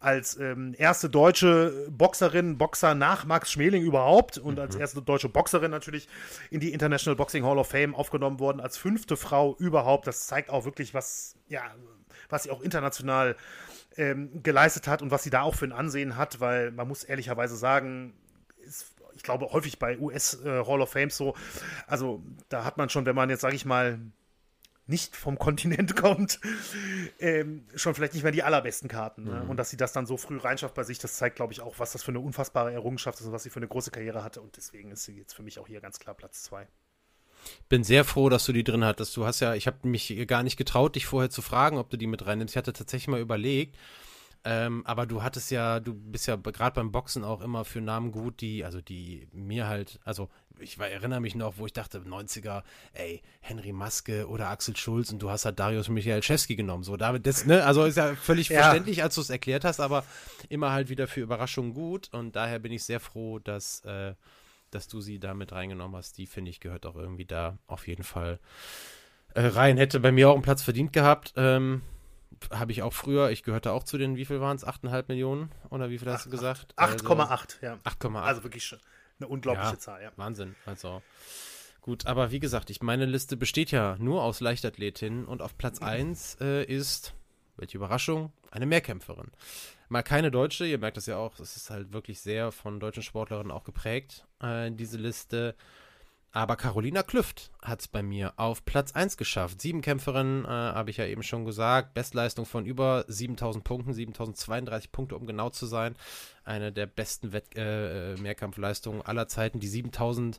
als 0.00 0.36
ähm, 0.36 0.74
erste 0.76 1.08
deutsche 1.08 1.86
Boxerin, 1.90 2.58
Boxer 2.58 2.94
nach 2.94 3.24
Max 3.24 3.52
Schmeling 3.52 3.84
überhaupt 3.84 4.36
und 4.36 4.54
mhm. 4.54 4.60
als 4.62 4.74
erste 4.74 5.02
deutsche 5.02 5.28
Boxerin 5.28 5.70
natürlich 5.70 6.08
in 6.50 6.58
die 6.58 6.72
International 6.72 7.14
Boxing 7.16 7.44
Hall 7.44 7.58
of 7.58 7.68
Fame 7.68 7.94
aufgenommen 7.94 8.40
worden, 8.40 8.60
als 8.60 8.76
fünfte 8.76 9.16
Frau 9.16 9.54
überhaupt. 9.58 10.08
Das 10.08 10.26
zeigt 10.26 10.50
auch 10.50 10.64
wirklich, 10.64 10.92
was, 10.92 11.36
ja, 11.48 11.62
was 12.28 12.42
sie 12.42 12.50
auch 12.50 12.60
international 12.60 13.36
ähm, 13.96 14.42
geleistet 14.42 14.88
hat 14.88 15.02
und 15.02 15.12
was 15.12 15.22
sie 15.22 15.30
da 15.30 15.42
auch 15.42 15.54
für 15.54 15.66
ein 15.66 15.72
Ansehen 15.72 16.16
hat, 16.16 16.40
weil 16.40 16.72
man 16.72 16.88
muss 16.88 17.04
ehrlicherweise 17.04 17.56
sagen, 17.56 18.12
ist 18.66 18.95
ich 19.16 19.22
glaube, 19.22 19.46
häufig 19.52 19.78
bei 19.78 19.98
US 19.98 20.40
äh, 20.44 20.64
Hall 20.64 20.80
of 20.80 20.90
Fame 20.90 21.10
so. 21.10 21.34
Also 21.86 22.22
da 22.48 22.64
hat 22.64 22.76
man 22.76 22.88
schon, 22.88 23.06
wenn 23.06 23.16
man 23.16 23.30
jetzt, 23.30 23.40
sage 23.40 23.56
ich 23.56 23.64
mal, 23.64 23.98
nicht 24.86 25.16
vom 25.16 25.38
Kontinent 25.38 25.96
kommt, 25.96 26.40
ähm, 27.18 27.66
schon 27.74 27.94
vielleicht 27.94 28.14
nicht 28.14 28.22
mehr 28.22 28.32
die 28.32 28.42
allerbesten 28.42 28.88
Karten. 28.88 29.24
Ne? 29.24 29.42
Mhm. 29.42 29.50
Und 29.50 29.56
dass 29.56 29.70
sie 29.70 29.76
das 29.76 29.92
dann 29.92 30.06
so 30.06 30.16
früh 30.16 30.38
reinschafft 30.38 30.74
bei 30.74 30.84
sich, 30.84 30.98
das 30.98 31.16
zeigt, 31.16 31.36
glaube 31.36 31.52
ich, 31.52 31.60
auch, 31.60 31.78
was 31.78 31.92
das 31.92 32.02
für 32.02 32.12
eine 32.12 32.20
unfassbare 32.20 32.72
Errungenschaft 32.72 33.20
ist 33.20 33.26
und 33.26 33.32
was 33.32 33.42
sie 33.42 33.50
für 33.50 33.58
eine 33.58 33.68
große 33.68 33.90
Karriere 33.90 34.22
hatte. 34.22 34.40
Und 34.40 34.56
deswegen 34.56 34.90
ist 34.90 35.04
sie 35.04 35.16
jetzt 35.16 35.34
für 35.34 35.42
mich 35.42 35.58
auch 35.58 35.66
hier 35.66 35.80
ganz 35.80 35.98
klar 35.98 36.14
Platz 36.14 36.42
zwei. 36.42 36.68
Bin 37.68 37.84
sehr 37.84 38.04
froh, 38.04 38.28
dass 38.28 38.44
du 38.44 38.52
die 38.52 38.64
drin 38.64 38.84
hattest. 38.84 39.16
Du 39.16 39.24
hast 39.24 39.40
ja, 39.40 39.54
ich 39.54 39.66
habe 39.66 39.86
mich 39.88 40.26
gar 40.26 40.42
nicht 40.42 40.56
getraut, 40.56 40.96
dich 40.96 41.06
vorher 41.06 41.30
zu 41.30 41.42
fragen, 41.42 41.78
ob 41.78 41.90
du 41.90 41.96
die 41.96 42.06
mit 42.06 42.26
reinnimmst. 42.26 42.54
Ich 42.54 42.56
hatte 42.56 42.72
tatsächlich 42.72 43.08
mal 43.08 43.20
überlegt, 43.20 43.76
ähm, 44.48 44.82
aber 44.86 45.06
du 45.06 45.24
hattest 45.24 45.50
ja, 45.50 45.80
du 45.80 45.92
bist 45.92 46.28
ja 46.28 46.36
gerade 46.36 46.76
beim 46.76 46.92
Boxen 46.92 47.24
auch 47.24 47.40
immer 47.40 47.64
für 47.64 47.80
Namen 47.80 48.12
gut, 48.12 48.40
die, 48.40 48.64
also 48.64 48.80
die 48.80 49.26
mir 49.32 49.66
halt, 49.66 49.98
also 50.04 50.28
ich 50.60 50.78
war, 50.78 50.86
erinnere 50.86 51.20
mich 51.20 51.34
noch, 51.34 51.58
wo 51.58 51.66
ich 51.66 51.72
dachte, 51.72 51.98
90er, 51.98 52.62
ey, 52.92 53.22
Henry 53.40 53.72
Maske 53.72 54.28
oder 54.28 54.48
Axel 54.48 54.76
Schulz 54.76 55.10
und 55.10 55.20
du 55.20 55.30
hast 55.30 55.46
halt 55.46 55.58
Darius 55.58 55.88
Michalczewski 55.88 56.54
genommen. 56.54 56.84
So, 56.84 56.96
damit, 56.96 57.26
das, 57.26 57.44
ne, 57.44 57.64
also 57.64 57.84
ist 57.84 57.96
ja 57.96 58.14
völlig 58.14 58.48
ja. 58.50 58.62
verständlich, 58.62 59.02
als 59.02 59.16
du 59.16 59.20
es 59.20 59.30
erklärt 59.30 59.64
hast, 59.64 59.80
aber 59.80 60.04
immer 60.48 60.70
halt 60.70 60.90
wieder 60.90 61.08
für 61.08 61.22
Überraschungen 61.22 61.74
gut 61.74 62.08
und 62.12 62.36
daher 62.36 62.60
bin 62.60 62.70
ich 62.70 62.84
sehr 62.84 63.00
froh, 63.00 63.40
dass, 63.40 63.80
äh, 63.80 64.14
dass 64.70 64.86
du 64.86 65.00
sie 65.00 65.18
da 65.18 65.34
mit 65.34 65.50
reingenommen 65.50 65.96
hast. 65.96 66.18
Die, 66.18 66.26
finde 66.28 66.52
ich, 66.52 66.60
gehört 66.60 66.86
auch 66.86 66.94
irgendwie 66.94 67.24
da 67.26 67.58
auf 67.66 67.88
jeden 67.88 68.04
Fall 68.04 68.38
äh, 69.34 69.44
rein. 69.44 69.76
Hätte 69.76 69.98
bei 69.98 70.12
mir 70.12 70.30
auch 70.30 70.34
einen 70.34 70.42
Platz 70.42 70.62
verdient 70.62 70.92
gehabt. 70.92 71.32
Ähm, 71.36 71.82
habe 72.52 72.72
ich 72.72 72.82
auch 72.82 72.92
früher, 72.92 73.30
ich 73.30 73.42
gehörte 73.42 73.72
auch 73.72 73.84
zu 73.84 73.98
den, 73.98 74.16
wie 74.16 74.24
viel 74.24 74.40
waren 74.40 74.56
es? 74.56 74.66
8,5 74.66 75.04
Millionen? 75.08 75.50
Oder 75.70 75.90
wie 75.90 75.98
viel 75.98 76.10
hast 76.10 76.26
du 76.26 76.30
gesagt? 76.30 76.74
8,8, 76.76 77.28
also, 77.28 77.44
ja. 77.62 77.78
8,8. 77.84 78.22
Also 78.22 78.42
wirklich 78.44 78.76
eine 79.18 79.28
unglaubliche 79.28 79.72
ja, 79.72 79.78
Zahl, 79.78 80.02
ja. 80.02 80.12
Wahnsinn. 80.16 80.54
Also. 80.66 81.02
Gut, 81.80 82.06
aber 82.06 82.32
wie 82.32 82.40
gesagt, 82.40 82.70
ich, 82.70 82.82
meine 82.82 83.06
Liste 83.06 83.36
besteht 83.36 83.70
ja 83.70 83.96
nur 83.98 84.22
aus 84.22 84.40
Leichtathletinnen 84.40 85.24
und 85.24 85.40
auf 85.40 85.56
Platz 85.56 85.80
1 85.80 86.38
äh, 86.40 86.64
ist, 86.64 87.14
welche 87.56 87.78
Überraschung, 87.78 88.32
eine 88.50 88.66
Mehrkämpferin. 88.66 89.30
Mal 89.88 90.02
keine 90.02 90.32
Deutsche, 90.32 90.66
ihr 90.66 90.78
merkt 90.78 90.96
das 90.96 91.06
ja 91.06 91.16
auch, 91.16 91.38
es 91.38 91.56
ist 91.56 91.70
halt 91.70 91.92
wirklich 91.92 92.20
sehr 92.20 92.50
von 92.50 92.80
deutschen 92.80 93.04
Sportlerinnen 93.04 93.52
auch 93.52 93.62
geprägt, 93.62 94.26
äh, 94.42 94.70
diese 94.72 94.98
Liste. 94.98 95.54
Aber 96.32 96.56
Carolina 96.56 97.02
Klüft 97.02 97.50
hat 97.62 97.80
es 97.80 97.88
bei 97.88 98.02
mir 98.02 98.34
auf 98.36 98.64
Platz 98.64 98.92
1 98.92 99.16
geschafft. 99.16 99.62
Sieben 99.62 99.80
Kämpferinnen, 99.80 100.44
äh, 100.44 100.48
habe 100.48 100.90
ich 100.90 100.98
ja 100.98 101.06
eben 101.06 101.22
schon 101.22 101.46
gesagt. 101.46 101.94
Bestleistung 101.94 102.44
von 102.44 102.66
über 102.66 103.04
7000 103.08 103.64
Punkten, 103.64 103.94
7032 103.94 104.92
Punkte, 104.92 105.16
um 105.16 105.26
genau 105.26 105.48
zu 105.50 105.64
sein 105.66 105.96
eine 106.46 106.72
der 106.72 106.86
besten 106.86 107.32
Wett 107.32 107.56
äh, 107.56 108.12
äh, 108.12 108.20
Mehrkampfleistungen 108.20 109.02
aller 109.02 109.28
Zeiten. 109.28 109.60
Die 109.60 109.68
7000 109.68 110.38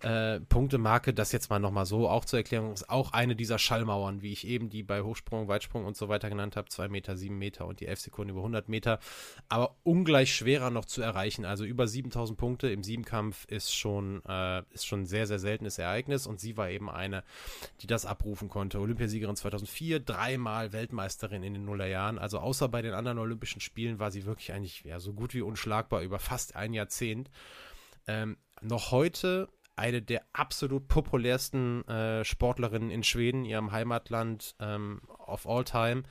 äh, 0.00 0.40
Punkte 0.40 0.78
Marke, 0.78 1.12
das 1.12 1.32
jetzt 1.32 1.50
mal 1.50 1.58
nochmal 1.58 1.86
so 1.86 2.08
auch 2.08 2.24
zur 2.24 2.38
Erklärung, 2.38 2.72
ist 2.72 2.88
auch 2.88 3.12
eine 3.12 3.34
dieser 3.34 3.58
Schallmauern, 3.58 4.22
wie 4.22 4.32
ich 4.32 4.46
eben 4.46 4.70
die 4.70 4.82
bei 4.82 5.02
Hochsprung, 5.02 5.48
Weitsprung 5.48 5.84
und 5.84 5.96
so 5.96 6.08
weiter 6.08 6.28
genannt 6.28 6.56
habe. 6.56 6.68
2 6.68 6.88
Meter, 6.88 7.16
7 7.16 7.36
Meter 7.36 7.66
und 7.66 7.80
die 7.80 7.86
11 7.86 8.00
Sekunden 8.00 8.30
über 8.30 8.40
100 8.40 8.68
Meter. 8.68 9.00
Aber 9.48 9.76
ungleich 9.82 10.34
schwerer 10.34 10.70
noch 10.70 10.84
zu 10.84 11.02
erreichen. 11.02 11.44
Also 11.44 11.64
über 11.64 11.88
7000 11.88 12.38
Punkte 12.38 12.70
im 12.70 12.84
Siebenkampf 12.84 13.44
ist 13.46 13.74
schon, 13.74 14.22
äh, 14.28 14.62
ist 14.70 14.86
schon 14.86 15.02
ein 15.02 15.06
sehr, 15.06 15.26
sehr 15.26 15.38
seltenes 15.38 15.78
Ereignis 15.78 16.26
und 16.26 16.38
sie 16.38 16.56
war 16.56 16.70
eben 16.70 16.88
eine, 16.88 17.24
die 17.80 17.86
das 17.86 18.06
abrufen 18.06 18.48
konnte. 18.48 18.80
Olympiasiegerin 18.80 19.36
2004, 19.36 20.00
dreimal 20.00 20.72
Weltmeisterin 20.72 21.42
in 21.42 21.54
den 21.54 21.64
Nullerjahren. 21.64 22.18
Also 22.18 22.38
außer 22.38 22.68
bei 22.68 22.82
den 22.82 22.94
anderen 22.94 23.18
Olympischen 23.18 23.60
Spielen 23.60 23.98
war 23.98 24.10
sie 24.10 24.24
wirklich 24.24 24.52
eigentlich 24.52 24.84
ja, 24.84 25.00
so 25.00 25.12
gut 25.12 25.34
wie 25.34 25.42
unschlagbar 25.48 26.02
über 26.02 26.18
fast 26.18 26.54
ein 26.54 26.74
Jahrzehnt. 26.74 27.30
Ähm, 28.06 28.36
noch 28.60 28.90
heute 28.90 29.48
eine 29.76 30.02
der 30.02 30.22
absolut 30.32 30.88
populärsten 30.88 31.86
äh, 31.88 32.24
Sportlerinnen 32.24 32.90
in 32.90 33.04
Schweden, 33.04 33.44
ihrem 33.44 33.70
Heimatland 33.70 34.56
ähm, 34.60 35.00
of 35.26 35.46
all 35.46 35.64
time. 35.64 36.02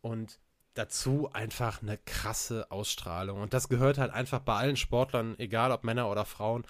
Und 0.00 0.38
dazu 0.74 1.30
einfach 1.32 1.82
eine 1.82 1.98
krasse 1.98 2.70
Ausstrahlung. 2.70 3.40
Und 3.40 3.54
das 3.54 3.68
gehört 3.68 3.98
halt 3.98 4.12
einfach 4.12 4.40
bei 4.40 4.54
allen 4.54 4.76
Sportlern, 4.76 5.38
egal 5.38 5.70
ob 5.70 5.84
Männer 5.84 6.10
oder 6.10 6.24
Frauen, 6.24 6.64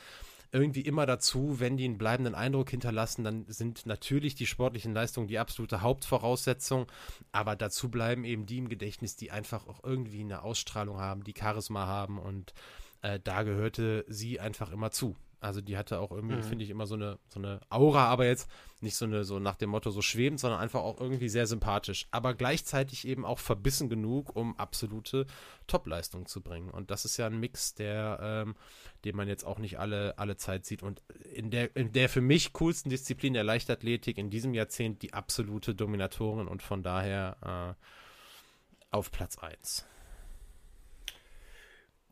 irgendwie 0.54 0.82
immer 0.82 1.04
dazu, 1.04 1.58
wenn 1.58 1.76
die 1.76 1.84
einen 1.84 1.98
bleibenden 1.98 2.36
Eindruck 2.36 2.70
hinterlassen, 2.70 3.24
dann 3.24 3.44
sind 3.48 3.86
natürlich 3.86 4.36
die 4.36 4.46
sportlichen 4.46 4.94
Leistungen 4.94 5.26
die 5.26 5.40
absolute 5.40 5.82
Hauptvoraussetzung, 5.82 6.86
aber 7.32 7.56
dazu 7.56 7.90
bleiben 7.90 8.24
eben 8.24 8.46
die 8.46 8.58
im 8.58 8.68
Gedächtnis, 8.68 9.16
die 9.16 9.32
einfach 9.32 9.66
auch 9.66 9.82
irgendwie 9.82 10.20
eine 10.20 10.42
Ausstrahlung 10.42 10.98
haben, 10.98 11.24
die 11.24 11.34
Charisma 11.36 11.86
haben 11.88 12.20
und 12.20 12.54
äh, 13.02 13.18
da 13.22 13.42
gehörte 13.42 14.04
sie 14.08 14.38
einfach 14.38 14.70
immer 14.70 14.92
zu. 14.92 15.16
Also 15.44 15.60
die 15.60 15.76
hatte 15.76 16.00
auch 16.00 16.10
irgendwie, 16.10 16.36
mhm. 16.36 16.42
finde 16.42 16.64
ich, 16.64 16.70
immer 16.70 16.86
so 16.86 16.94
eine, 16.94 17.18
so 17.28 17.38
eine 17.38 17.60
Aura, 17.68 18.06
aber 18.06 18.26
jetzt 18.26 18.48
nicht 18.80 18.96
so 18.96 19.04
eine, 19.04 19.24
so 19.24 19.38
nach 19.38 19.56
dem 19.56 19.70
Motto 19.70 19.90
so 19.90 20.00
schwebend, 20.00 20.40
sondern 20.40 20.60
einfach 20.60 20.80
auch 20.80 20.98
irgendwie 21.00 21.28
sehr 21.28 21.46
sympathisch. 21.46 22.06
Aber 22.10 22.34
gleichzeitig 22.34 23.06
eben 23.06 23.24
auch 23.24 23.38
verbissen 23.38 23.88
genug, 23.88 24.34
um 24.34 24.58
absolute 24.58 25.26
Topleistung 25.66 26.26
zu 26.26 26.40
bringen. 26.40 26.70
Und 26.70 26.90
das 26.90 27.04
ist 27.04 27.18
ja 27.18 27.26
ein 27.26 27.38
Mix, 27.38 27.74
der, 27.74 28.18
ähm, 28.22 28.56
den 29.04 29.16
man 29.16 29.28
jetzt 29.28 29.44
auch 29.44 29.58
nicht 29.58 29.78
alle, 29.78 30.18
alle 30.18 30.36
Zeit 30.36 30.64
sieht. 30.64 30.82
Und 30.82 31.02
in 31.34 31.50
der, 31.50 31.76
in 31.76 31.92
der 31.92 32.08
für 32.08 32.22
mich 32.22 32.52
coolsten 32.54 32.88
Disziplin 32.88 33.34
der 33.34 33.44
Leichtathletik 33.44 34.16
in 34.16 34.30
diesem 34.30 34.54
Jahrzehnt 34.54 35.02
die 35.02 35.12
absolute 35.12 35.74
Dominatorin 35.74 36.48
und 36.48 36.62
von 36.62 36.82
daher 36.82 37.76
äh, 37.78 38.94
auf 38.94 39.10
Platz 39.10 39.38
1. 39.38 39.84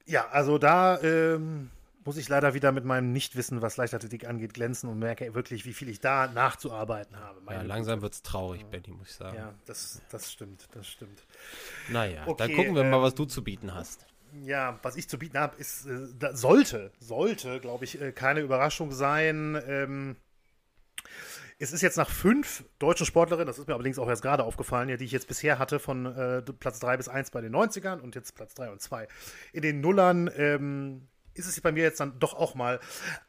Ja, 0.05 0.29
also 0.29 0.59
da 0.59 1.01
ähm, 1.01 1.71
muss 2.05 2.17
ich 2.17 2.29
leider 2.29 2.55
wieder 2.55 2.73
mit 2.73 2.85
meinem 2.85 3.13
Nichtwissen, 3.13 3.63
was 3.63 3.77
Leichtathletik 3.77 4.27
angeht, 4.27 4.55
glänzen 4.55 4.89
und 4.89 4.99
merke 4.99 5.35
wirklich, 5.35 5.65
wie 5.65 5.73
viel 5.73 5.89
ich 5.89 6.01
da 6.01 6.27
nachzuarbeiten 6.29 7.19
habe. 7.19 7.41
ja, 7.51 7.63
langsam 7.63 8.03
wird 8.03 8.15
es 8.15 8.23
traurig, 8.23 8.65
Benny, 8.67 8.89
muss 8.89 9.11
ich 9.11 9.15
sagen. 9.17 9.37
Ja, 9.37 9.55
das, 9.67 10.03
das 10.11 10.33
stimmt, 10.33 10.69
das 10.73 10.89
stimmt. 10.89 11.27
Naja, 11.89 12.23
okay, 12.27 12.35
dann 12.39 12.57
gucken 12.57 12.75
wir 12.75 12.83
ähm, 12.83 12.91
mal, 12.91 13.03
was 13.03 13.15
du 13.15 13.25
zu 13.25 13.45
bieten 13.45 13.75
hast. 13.75 14.07
Ja, 14.45 14.79
was 14.83 14.97
ich 14.97 15.09
zu 15.09 15.19
bieten 15.19 15.39
habe, 15.39 15.57
ist, 15.57 15.87
äh, 15.87 16.07
sollte, 16.33 16.91
sollte, 16.99 17.61
glaube 17.61 17.85
ich, 17.85 18.01
äh, 18.01 18.13
keine 18.13 18.41
Überraschung 18.41 18.91
sein. 18.93 19.61
Ähm, 19.67 20.17
es 21.59 21.73
ist 21.73 21.83
jetzt 21.83 21.97
nach 21.97 22.11
fünf 22.11 22.65
deutschen 22.81 23.07
Sportlerinnen, 23.07 23.47
das 23.47 23.59
ist 23.59 23.69
mir 23.69 23.75
allerdings 23.75 23.99
auch 23.99 24.09
erst 24.09 24.23
gerade 24.23 24.43
aufgefallen, 24.43 24.89
ja, 24.89 24.97
die 24.97 25.05
ich 25.05 25.13
jetzt 25.13 25.29
bisher 25.29 25.61
hatte, 25.61 25.79
von 25.79 26.07
äh, 26.07 26.43
Platz 26.43 26.81
3 26.81 26.97
bis 26.97 27.09
1 27.09 27.31
bei 27.31 27.41
den 27.41 27.55
90ern 27.55 28.01
und 28.01 28.17
jetzt 28.17 28.35
Platz 28.35 28.55
3 28.55 28.71
und 28.71 28.81
2 28.81 29.07
in 29.53 29.63
den 29.63 29.81
Nullern, 29.81 30.29
ähm, 30.37 31.09
ist 31.35 31.47
es 31.47 31.61
bei 31.61 31.73
mir 31.73 31.83
jetzt 31.83 32.01
dann 32.01 32.19
doch 32.19 32.35
auch 32.35 32.55
mal 32.55 32.81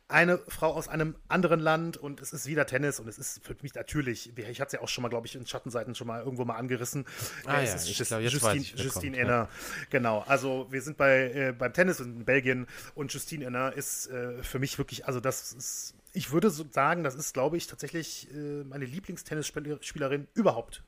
eine 0.08 0.38
Frau 0.48 0.74
aus 0.74 0.88
einem 0.88 1.16
anderen 1.28 1.60
Land 1.60 1.98
und 1.98 2.22
es 2.22 2.34
ist 2.34 2.46
wieder 2.46 2.66
Tennis 2.66 3.00
und 3.00 3.08
es 3.08 3.18
ist 3.18 3.44
für 3.44 3.56
mich 3.62 3.74
natürlich, 3.74 4.38
ich 4.38 4.62
hatte 4.62 4.68
es 4.68 4.74
ja 4.74 4.82
auch 4.82 4.90
schon 4.90 5.02
mal, 5.02 5.10
glaube 5.10 5.26
ich, 5.26 5.36
in 5.36 5.48
Schattenseiten 5.48 5.96
schon 5.96 6.08
mal 6.08 6.22
irgendwo 6.22 6.46
mal 6.46 6.56
angerissen. 6.56 7.06
Ah, 7.46 7.62
es 7.62 7.70
ja, 7.70 7.76
ist 7.76 7.90
ich 7.90 8.08
glaub, 8.08 8.22
Justine, 8.22 8.58
ich, 8.58 8.76
Justine 8.76 9.18
Enner. 9.18 9.32
Ja. 9.32 9.50
Genau, 9.90 10.24
also 10.28 10.68
wir 10.70 10.82
sind 10.82 10.98
bei, 10.98 11.32
äh, 11.32 11.56
beim 11.58 11.74
Tennis 11.74 12.00
in 12.00 12.26
Belgien 12.26 12.68
und 12.94 13.12
Justine 13.12 13.46
Enner 13.46 13.74
ist 13.74 14.08
äh, 14.08 14.44
für 14.44 14.60
mich 14.60 14.78
wirklich, 14.78 15.08
also 15.08 15.20
das 15.20 15.52
ist, 15.54 15.96
ich 16.12 16.32
würde 16.32 16.52
so 16.52 16.66
sagen, 16.70 17.04
das 17.04 17.16
ist, 17.16 17.34
glaube 17.34 17.58
ich, 17.58 17.66
tatsächlich 17.66 18.30
äh, 18.32 18.64
meine 18.66 18.86
Lieblingstennisspielerin 18.86 20.28
überhaupt 20.36 20.84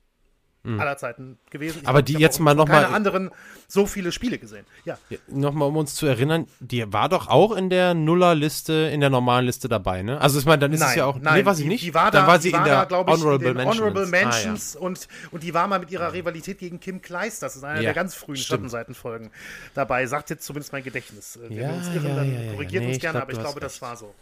mhm. 0.66 0.80
aller 0.80 0.98
Zeiten 0.98 1.38
gewesen. 1.50 1.80
Ich 1.82 1.88
Aber 1.88 2.02
die 2.02 2.14
jetzt 2.14 2.40
mal 2.40 2.56
nochmal. 2.56 2.84
Keine 2.84 2.96
anderen 2.96 3.32
so 3.68 3.86
viele 3.86 4.12
Spiele 4.12 4.38
gesehen. 4.38 4.66
Ja. 4.84 4.98
ja 5.10 5.18
nochmal, 5.28 5.70
um 5.70 5.78
uns 5.78 5.96
zu 5.96 6.06
erinnern, 6.06 6.48
die 6.60 6.92
war 6.92 7.10
doch 7.10 7.28
auch 7.28 7.52
in 7.56 7.70
der 7.70 7.94
Nullerliste, 7.94 8.74
in 8.94 9.00
der 9.00 9.10
normalen 9.10 9.46
Liste 9.46 9.68
dabei, 9.68 10.04
ne? 10.04 10.22
Also, 10.22 10.40
ich 10.40 10.46
meine, 10.46 10.60
dann 10.60 10.74
ist 10.74 10.82
nein, 10.82 10.90
es 10.90 10.96
ja 10.96 11.06
auch. 11.06 11.20
Nein, 11.20 11.40
nee, 11.40 11.46
war 11.46 11.56
sie 11.56 11.66
nicht. 11.66 11.84
Die 11.84 11.94
war 11.94 12.12
da, 12.12 12.20
dann 12.20 12.28
war 12.28 12.40
sie 12.40 12.52
in 12.52 12.64
der 12.64 12.86
da, 12.86 13.06
Honorable, 13.06 13.50
in 13.50 13.58
Mentions. 13.58 13.80
Honorable 13.80 14.06
Mentions 14.08 14.76
ah, 14.76 14.80
ja. 14.80 14.86
und, 14.86 15.08
und 15.32 15.44
die 15.44 15.54
war 15.54 15.68
mal 15.68 15.80
mit 15.80 15.92
ihrer 15.92 16.14
Rivalität 16.14 16.60
gegen 16.60 16.80
Kim 16.80 17.02
Kleist, 17.02 17.42
das 17.42 17.56
ist 17.56 17.64
einer 17.64 17.80
ja, 17.80 17.86
der 17.86 17.94
ganz 17.94 18.16
frühen 18.16 18.38
Schattenseitenfolgen 18.38 19.32
dabei, 19.74 20.06
sagt 20.06 20.30
jetzt 20.30 20.46
zumindest 20.46 20.74
mein 20.74 20.84
Gedächtnis. 20.84 21.40
Wenn 21.42 21.58
wir 21.58 21.70
uns 21.70 21.88
irren, 21.88 22.16
dann 22.16 22.52
korrigiert 22.52 22.84
nee, 22.84 22.94
uns 22.94 23.00
gerne, 23.00 23.22
aber 23.22 23.32
ich 23.32 23.40
glaube, 23.40 23.60
das 23.60 23.82
war 23.82 23.98
so. 23.98 24.14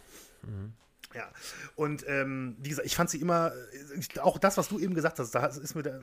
Mhm. 0.42 0.72
Ja, 1.14 1.28
und 1.76 2.04
ähm, 2.08 2.56
wie 2.58 2.70
gesagt, 2.70 2.86
ich 2.86 2.96
fand 2.96 3.08
sie 3.08 3.20
immer, 3.20 3.52
auch 4.20 4.38
das, 4.38 4.56
was 4.56 4.68
du 4.68 4.80
eben 4.80 4.94
gesagt 4.94 5.20
hast, 5.20 5.32
da 5.32 5.46
ist 5.46 5.74
mir 5.76 5.84
der, 5.84 6.00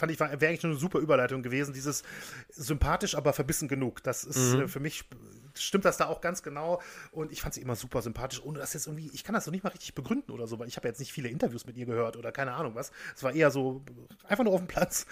fand 0.00 0.10
ich, 0.10 0.18
wäre 0.18 0.32
eigentlich 0.32 0.64
eine 0.64 0.74
super 0.74 0.98
Überleitung 0.98 1.42
gewesen. 1.42 1.72
Dieses 1.72 2.02
sympathisch, 2.48 3.14
aber 3.14 3.32
verbissen 3.32 3.68
genug. 3.68 4.02
Das 4.02 4.24
ist 4.24 4.54
mhm. 4.54 4.62
äh, 4.62 4.68
für 4.68 4.80
mich, 4.80 5.04
stimmt 5.54 5.84
das 5.84 5.96
da 5.96 6.06
auch 6.06 6.20
ganz 6.20 6.42
genau. 6.42 6.80
Und 7.12 7.30
ich 7.30 7.42
fand 7.42 7.54
sie 7.54 7.60
immer 7.60 7.76
super 7.76 8.02
sympathisch, 8.02 8.42
ohne 8.42 8.58
dass 8.58 8.74
jetzt 8.74 8.86
irgendwie, 8.86 9.10
ich 9.12 9.22
kann 9.22 9.34
das 9.34 9.46
noch 9.46 9.52
nicht 9.52 9.62
mal 9.62 9.70
richtig 9.70 9.94
begründen 9.94 10.32
oder 10.32 10.46
so, 10.46 10.58
weil 10.58 10.68
ich 10.68 10.76
habe 10.76 10.88
jetzt 10.88 10.98
nicht 10.98 11.12
viele 11.12 11.28
Interviews 11.28 11.66
mit 11.66 11.76
ihr 11.76 11.86
gehört 11.86 12.16
oder 12.16 12.32
keine 12.32 12.52
Ahnung 12.52 12.74
was. 12.74 12.90
Es 13.14 13.22
war 13.22 13.32
eher 13.32 13.50
so, 13.50 13.84
einfach 14.26 14.44
nur 14.44 14.54
auf 14.54 14.60
dem 14.60 14.68
Platz. 14.68 15.06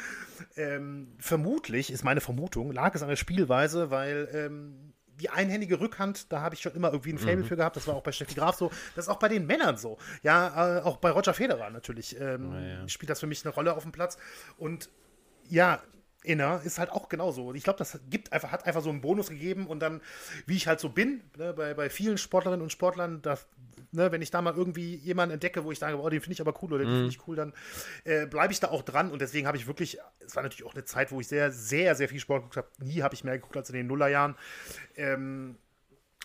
Ähm, 0.56 1.12
vermutlich, 1.18 1.92
ist 1.92 2.04
meine 2.04 2.20
Vermutung, 2.20 2.72
lag 2.72 2.94
es 2.94 3.02
an 3.02 3.08
der 3.08 3.16
Spielweise, 3.16 3.90
weil 3.90 4.28
ähm, 4.32 4.92
die 5.20 5.30
einhändige 5.30 5.80
Rückhand, 5.80 6.32
da 6.32 6.40
habe 6.40 6.54
ich 6.54 6.60
schon 6.60 6.72
immer 6.74 6.88
irgendwie 6.88 7.12
ein 7.12 7.18
Faible 7.18 7.44
mhm. 7.44 7.48
für 7.48 7.56
gehabt. 7.56 7.76
Das 7.76 7.86
war 7.86 7.94
auch 7.94 8.02
bei 8.02 8.12
Steffi 8.12 8.34
Graf 8.34 8.56
so. 8.56 8.70
Das 8.94 9.06
ist 9.06 9.08
auch 9.08 9.18
bei 9.18 9.28
den 9.28 9.46
Männern 9.46 9.76
so. 9.76 9.98
Ja, 10.22 10.78
äh, 10.78 10.82
auch 10.82 10.98
bei 10.98 11.10
Roger 11.10 11.34
Federer 11.34 11.70
natürlich. 11.70 12.18
Ähm, 12.20 12.52
oh, 12.52 12.58
ja. 12.58 12.88
Spielt 12.88 13.10
das 13.10 13.20
für 13.20 13.26
mich 13.26 13.44
eine 13.44 13.54
Rolle 13.54 13.74
auf 13.76 13.82
dem 13.82 13.92
Platz. 13.92 14.18
Und 14.56 14.90
ja, 15.48 15.82
Inner 16.24 16.60
ist 16.64 16.78
halt 16.78 16.90
auch 16.90 17.08
genauso. 17.08 17.54
Ich 17.54 17.62
glaube, 17.62 17.78
das 17.78 18.00
gibt 18.10 18.32
einfach, 18.32 18.50
hat 18.50 18.66
einfach 18.66 18.82
so 18.82 18.90
einen 18.90 19.00
Bonus 19.00 19.28
gegeben 19.28 19.66
und 19.66 19.80
dann, 19.80 20.00
wie 20.46 20.56
ich 20.56 20.66
halt 20.66 20.80
so 20.80 20.88
bin, 20.88 21.22
ne, 21.36 21.52
bei, 21.52 21.74
bei 21.74 21.88
vielen 21.90 22.18
Sportlerinnen 22.18 22.62
und 22.62 22.70
Sportlern, 22.70 23.22
da, 23.22 23.38
ne, 23.92 24.10
wenn 24.10 24.20
ich 24.20 24.30
da 24.30 24.42
mal 24.42 24.54
irgendwie 24.54 24.96
jemanden 24.96 25.34
entdecke, 25.34 25.64
wo 25.64 25.70
ich 25.70 25.78
sage, 25.78 25.98
oh, 25.98 26.08
den 26.08 26.20
finde 26.20 26.32
ich 26.32 26.40
aber 26.40 26.54
cool 26.62 26.72
oder 26.72 26.84
den 26.84 26.90
mhm. 26.90 26.96
finde 26.96 27.10
ich 27.10 27.28
cool, 27.28 27.36
dann 27.36 27.52
äh, 28.04 28.26
bleibe 28.26 28.52
ich 28.52 28.58
da 28.58 28.68
auch 28.68 28.82
dran 28.82 29.12
und 29.12 29.22
deswegen 29.22 29.46
habe 29.46 29.56
ich 29.56 29.68
wirklich, 29.68 29.98
es 30.18 30.34
war 30.34 30.42
natürlich 30.42 30.64
auch 30.68 30.74
eine 30.74 30.84
Zeit, 30.84 31.12
wo 31.12 31.20
ich 31.20 31.28
sehr, 31.28 31.52
sehr, 31.52 31.94
sehr 31.94 32.08
viel 32.08 32.20
Sport 32.20 32.42
geguckt 32.42 32.56
habe. 32.56 32.68
Nie 32.84 33.02
habe 33.02 33.14
ich 33.14 33.22
mehr 33.22 33.38
geguckt 33.38 33.56
als 33.56 33.70
in 33.70 33.76
den 33.76 33.86
Nullerjahren. 33.86 34.34
Ähm, 34.96 35.56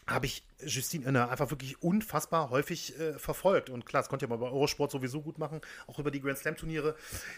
habe 0.07 0.25
ich 0.25 0.43
Justine 0.65 1.05
Inner 1.05 1.29
einfach 1.29 1.49
wirklich 1.49 1.81
unfassbar 1.81 2.49
häufig 2.49 2.97
äh, 2.99 3.13
verfolgt. 3.19 3.69
Und 3.69 3.85
klar, 3.85 4.01
das 4.01 4.09
konnte 4.09 4.25
ja 4.25 4.29
mal 4.29 4.37
bei 4.37 4.47
Eurosport 4.47 4.91
sowieso 4.91 5.21
gut 5.21 5.37
machen, 5.37 5.61
auch 5.87 5.99
über 5.99 6.11
die 6.11 6.21
Grand 6.21 6.37
Slam-Turniere 6.37 6.95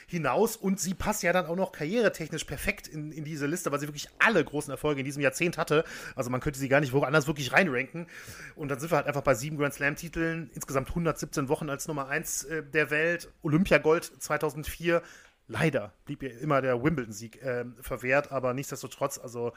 hinaus. 0.07 0.55
Und 0.57 0.79
sie 0.79 0.93
passt 0.93 1.23
ja 1.23 1.33
dann 1.33 1.45
auch 1.45 1.55
noch 1.55 1.71
karrieretechnisch 1.71 2.43
perfekt 2.43 2.87
in, 2.87 3.11
in 3.11 3.23
diese 3.23 3.45
Liste, 3.45 3.71
weil 3.71 3.79
sie 3.79 3.87
wirklich 3.87 4.09
alle 4.19 4.43
großen 4.43 4.71
Erfolge 4.71 5.01
in 5.01 5.05
diesem 5.05 5.21
Jahrzehnt 5.21 5.57
hatte. 5.57 5.83
Also 6.15 6.29
man 6.29 6.41
könnte 6.41 6.59
sie 6.59 6.69
gar 6.69 6.81
nicht 6.81 6.93
woanders 6.93 7.27
wirklich 7.27 7.53
reinranken. 7.53 8.07
Und 8.55 8.69
dann 8.69 8.79
sind 8.79 8.91
wir 8.91 8.97
halt 8.97 9.07
einfach 9.07 9.23
bei 9.23 9.35
sieben 9.35 9.57
Grand 9.57 9.73
Slam-Titeln, 9.73 10.49
insgesamt 10.53 10.89
117 10.89 11.49
Wochen 11.49 11.69
als 11.69 11.87
Nummer 11.87 12.07
eins 12.07 12.43
äh, 12.43 12.63
der 12.63 12.89
Welt, 12.89 13.29
Olympiagold 13.41 14.03
2004. 14.19 15.01
Leider 15.47 15.93
blieb 16.05 16.23
ihr 16.23 16.39
immer 16.39 16.61
der 16.61 16.83
Wimbledon-Sieg 16.83 17.41
äh, 17.43 17.65
verwehrt, 17.79 18.31
aber 18.31 18.53
nichtsdestotrotz, 18.53 19.19
also 19.19 19.53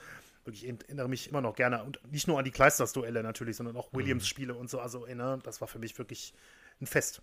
wirklich 0.49 0.67
erinnere 0.67 1.09
mich 1.09 1.29
immer 1.29 1.41
noch 1.41 1.55
gerne 1.55 1.85
und 1.85 2.01
nicht 2.11 2.27
nur 2.27 2.39
an 2.39 2.45
die 2.45 2.51
Kleisters-Duelle 2.51 3.23
natürlich, 3.23 3.57
sondern 3.57 3.77
auch 3.77 3.93
mhm. 3.93 3.99
Williams-Spiele 3.99 4.55
und 4.55 4.69
so. 4.69 4.81
Also, 4.81 5.07
ne, 5.07 5.39
das 5.45 5.61
war 5.61 5.69
für 5.69 5.79
mich 5.79 5.97
wirklich 5.99 6.35
ein 6.81 6.87
Fest. 6.87 7.23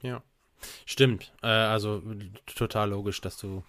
Ja. 0.00 0.22
Stimmt. 0.86 1.32
Äh, 1.42 1.48
also 1.48 2.02
total 2.46 2.90
logisch, 2.90 3.20
dass 3.20 3.36
du 3.36 3.64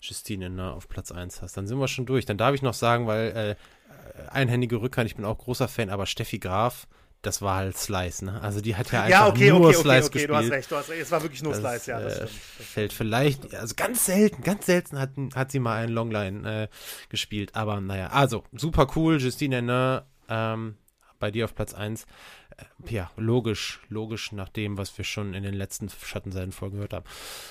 Justine 0.00 0.48
ne, 0.48 0.72
auf 0.72 0.88
Platz 0.88 1.12
1 1.12 1.42
hast. 1.42 1.56
Dann 1.56 1.66
sind 1.66 1.78
wir 1.78 1.88
schon 1.88 2.06
durch. 2.06 2.24
Dann 2.24 2.38
darf 2.38 2.54
ich 2.54 2.62
noch 2.62 2.74
sagen, 2.74 3.06
weil 3.06 3.56
äh, 3.58 4.28
einhändige 4.28 4.80
Rückhand, 4.80 5.10
ich 5.10 5.16
bin 5.16 5.24
auch 5.24 5.36
großer 5.36 5.68
Fan, 5.68 5.90
aber 5.90 6.06
Steffi 6.06 6.38
Graf 6.38 6.86
das 7.22 7.42
war 7.42 7.56
halt 7.56 7.76
Slice, 7.76 8.24
ne? 8.24 8.40
Also 8.42 8.60
die 8.60 8.76
hat 8.76 8.92
ja 8.92 9.02
einfach 9.02 9.10
ja, 9.10 9.28
okay, 9.28 9.50
nur 9.50 9.68
okay, 9.68 9.74
Slice 9.74 9.84
okay, 9.84 9.96
okay, 9.98 10.10
gespielt. 10.10 10.30
du 10.30 10.36
hast 10.36 10.50
recht, 10.50 10.70
du 10.70 10.76
hast 10.76 10.88
recht. 10.90 11.02
Es 11.02 11.10
war 11.10 11.22
wirklich 11.22 11.42
nur 11.42 11.52
das, 11.52 11.60
Slice, 11.60 11.90
ja, 11.90 12.00
das 12.00 12.12
äh, 12.12 12.16
stimmt. 12.16 12.30
Fällt 12.30 12.92
vielleicht, 12.92 13.54
also 13.54 13.74
ganz 13.76 14.06
selten, 14.06 14.42
ganz 14.42 14.66
selten 14.66 14.98
hat, 14.98 15.10
hat 15.34 15.50
sie 15.50 15.58
mal 15.58 15.82
einen 15.82 15.92
Longline 15.92 16.62
äh, 16.62 16.68
gespielt, 17.08 17.54
aber 17.54 17.80
naja, 17.80 18.08
also 18.08 18.44
super 18.52 18.86
cool, 18.94 19.20
Justine 19.20 19.56
Henner, 19.56 20.06
ähm, 20.28 20.76
bei 21.18 21.30
dir 21.30 21.44
auf 21.44 21.54
Platz 21.54 21.74
1 21.74 22.06
ja, 22.88 23.10
logisch, 23.16 23.80
logisch 23.88 24.32
nach 24.32 24.48
dem, 24.48 24.78
was 24.78 24.96
wir 24.98 25.04
schon 25.04 25.34
in 25.34 25.42
den 25.42 25.54
letzten 25.54 25.88
Schattenseiten-Folgen 25.88 26.76
gehört 26.76 26.92
haben. 26.92 27.04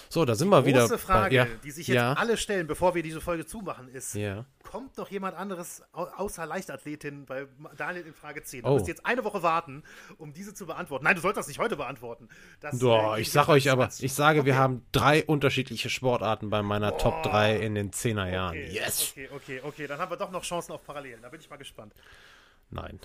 So, 0.10 0.26
da 0.26 0.36
sind 0.36 0.48
die 0.48 0.52
wir 0.52 0.66
wieder. 0.66 0.84
Die 0.84 0.90
große 0.90 0.98
Frage, 0.98 1.30
bei, 1.30 1.36
ja, 1.36 1.48
die 1.64 1.72
sich 1.72 1.88
jetzt 1.88 1.96
ja. 1.96 2.14
alle 2.14 2.38
stellen, 2.38 2.68
bevor 2.68 2.96
wir 2.96 3.04
diese 3.04 3.22
Folge 3.22 3.46
zumachen, 3.46 3.88
ist: 3.88 4.16
ja. 4.16 4.46
Kommt 4.64 4.98
noch 4.98 5.10
jemand 5.10 5.38
anderes 5.38 5.82
außer 5.94 6.46
Leichtathletin 6.46 7.26
bei 7.26 7.48
Daniel 7.78 8.06
in 8.06 8.14
Frage 8.14 8.44
10? 8.44 8.64
Du 8.64 8.68
oh. 8.68 8.74
musst 8.74 8.88
jetzt 8.88 9.06
eine 9.06 9.24
Woche 9.24 9.44
warten, 9.44 9.84
um 10.18 10.34
diese 10.34 10.54
zu 10.54 10.66
beantworten. 10.66 11.06
Nein, 11.06 11.16
du 11.16 11.22
sollst 11.22 11.38
das 11.38 11.48
nicht 11.48 11.60
heute 11.60 11.78
beantworten. 11.78 12.28
Das, 12.60 12.78
Boah, 12.80 13.18
äh, 13.18 13.22
ich 13.22 13.32
sag 13.32 13.48
euch 13.48 13.70
aber, 13.70 13.90
ich 14.00 14.14
sage, 14.14 14.40
okay. 14.40 14.48
wir 14.48 14.58
haben 14.58 14.86
drei 14.92 15.24
unterschiedliche 15.24 15.90
Sportarten 15.90 16.50
bei 16.50 16.62
meiner 16.62 16.94
oh. 16.96 16.98
Top 16.98 17.24
3 17.24 17.58
in 17.58 17.76
den 17.76 17.92
10er 17.92 18.30
Jahren. 18.30 18.58
Okay, 18.58 18.72
yes! 18.72 19.12
Okay, 19.12 19.30
okay, 19.34 19.62
okay. 19.64 19.88
Dann 19.88 20.00
haben 20.00 20.12
wir 20.12 20.18
doch 20.18 20.32
noch 20.32 20.44
Chancen 20.44 20.74
auf 20.74 20.84
Parallelen. 20.84 21.22
Da 21.22 21.30
bin 21.30 21.40
ich 21.40 21.50
mal 21.50 21.56
gespannt. 21.56 21.94
Nein. 22.70 23.00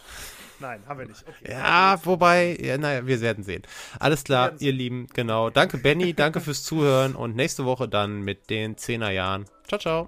Nein, 0.61 0.83
haben 0.87 0.99
wir 0.99 1.07
nicht. 1.07 1.25
Okay. 1.27 1.53
Ja, 1.53 1.99
wobei, 2.05 2.57
ja, 2.61 2.79
naja, 2.79 3.07
wir 3.07 3.21
werden 3.21 3.45
sehen. 3.45 3.63
Alles 3.99 4.25
klar, 4.25 4.53
ihr 4.61 4.73
Lieben, 4.73 5.07
genau. 5.13 5.51
Danke, 5.51 5.79
Benny, 5.79 6.15
danke 6.15 6.41
fürs 6.41 6.63
Zuhören 6.63 7.15
und 7.15 7.37
nächste 7.37 7.65
Woche 7.65 7.89
dann 7.89 8.23
mit 8.23 8.51
den 8.51 8.77
10er 8.77 9.11
Jahren. 9.11 9.45
Ciao, 9.67 9.81
ciao. 9.81 10.07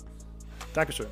Dankeschön. 0.72 1.06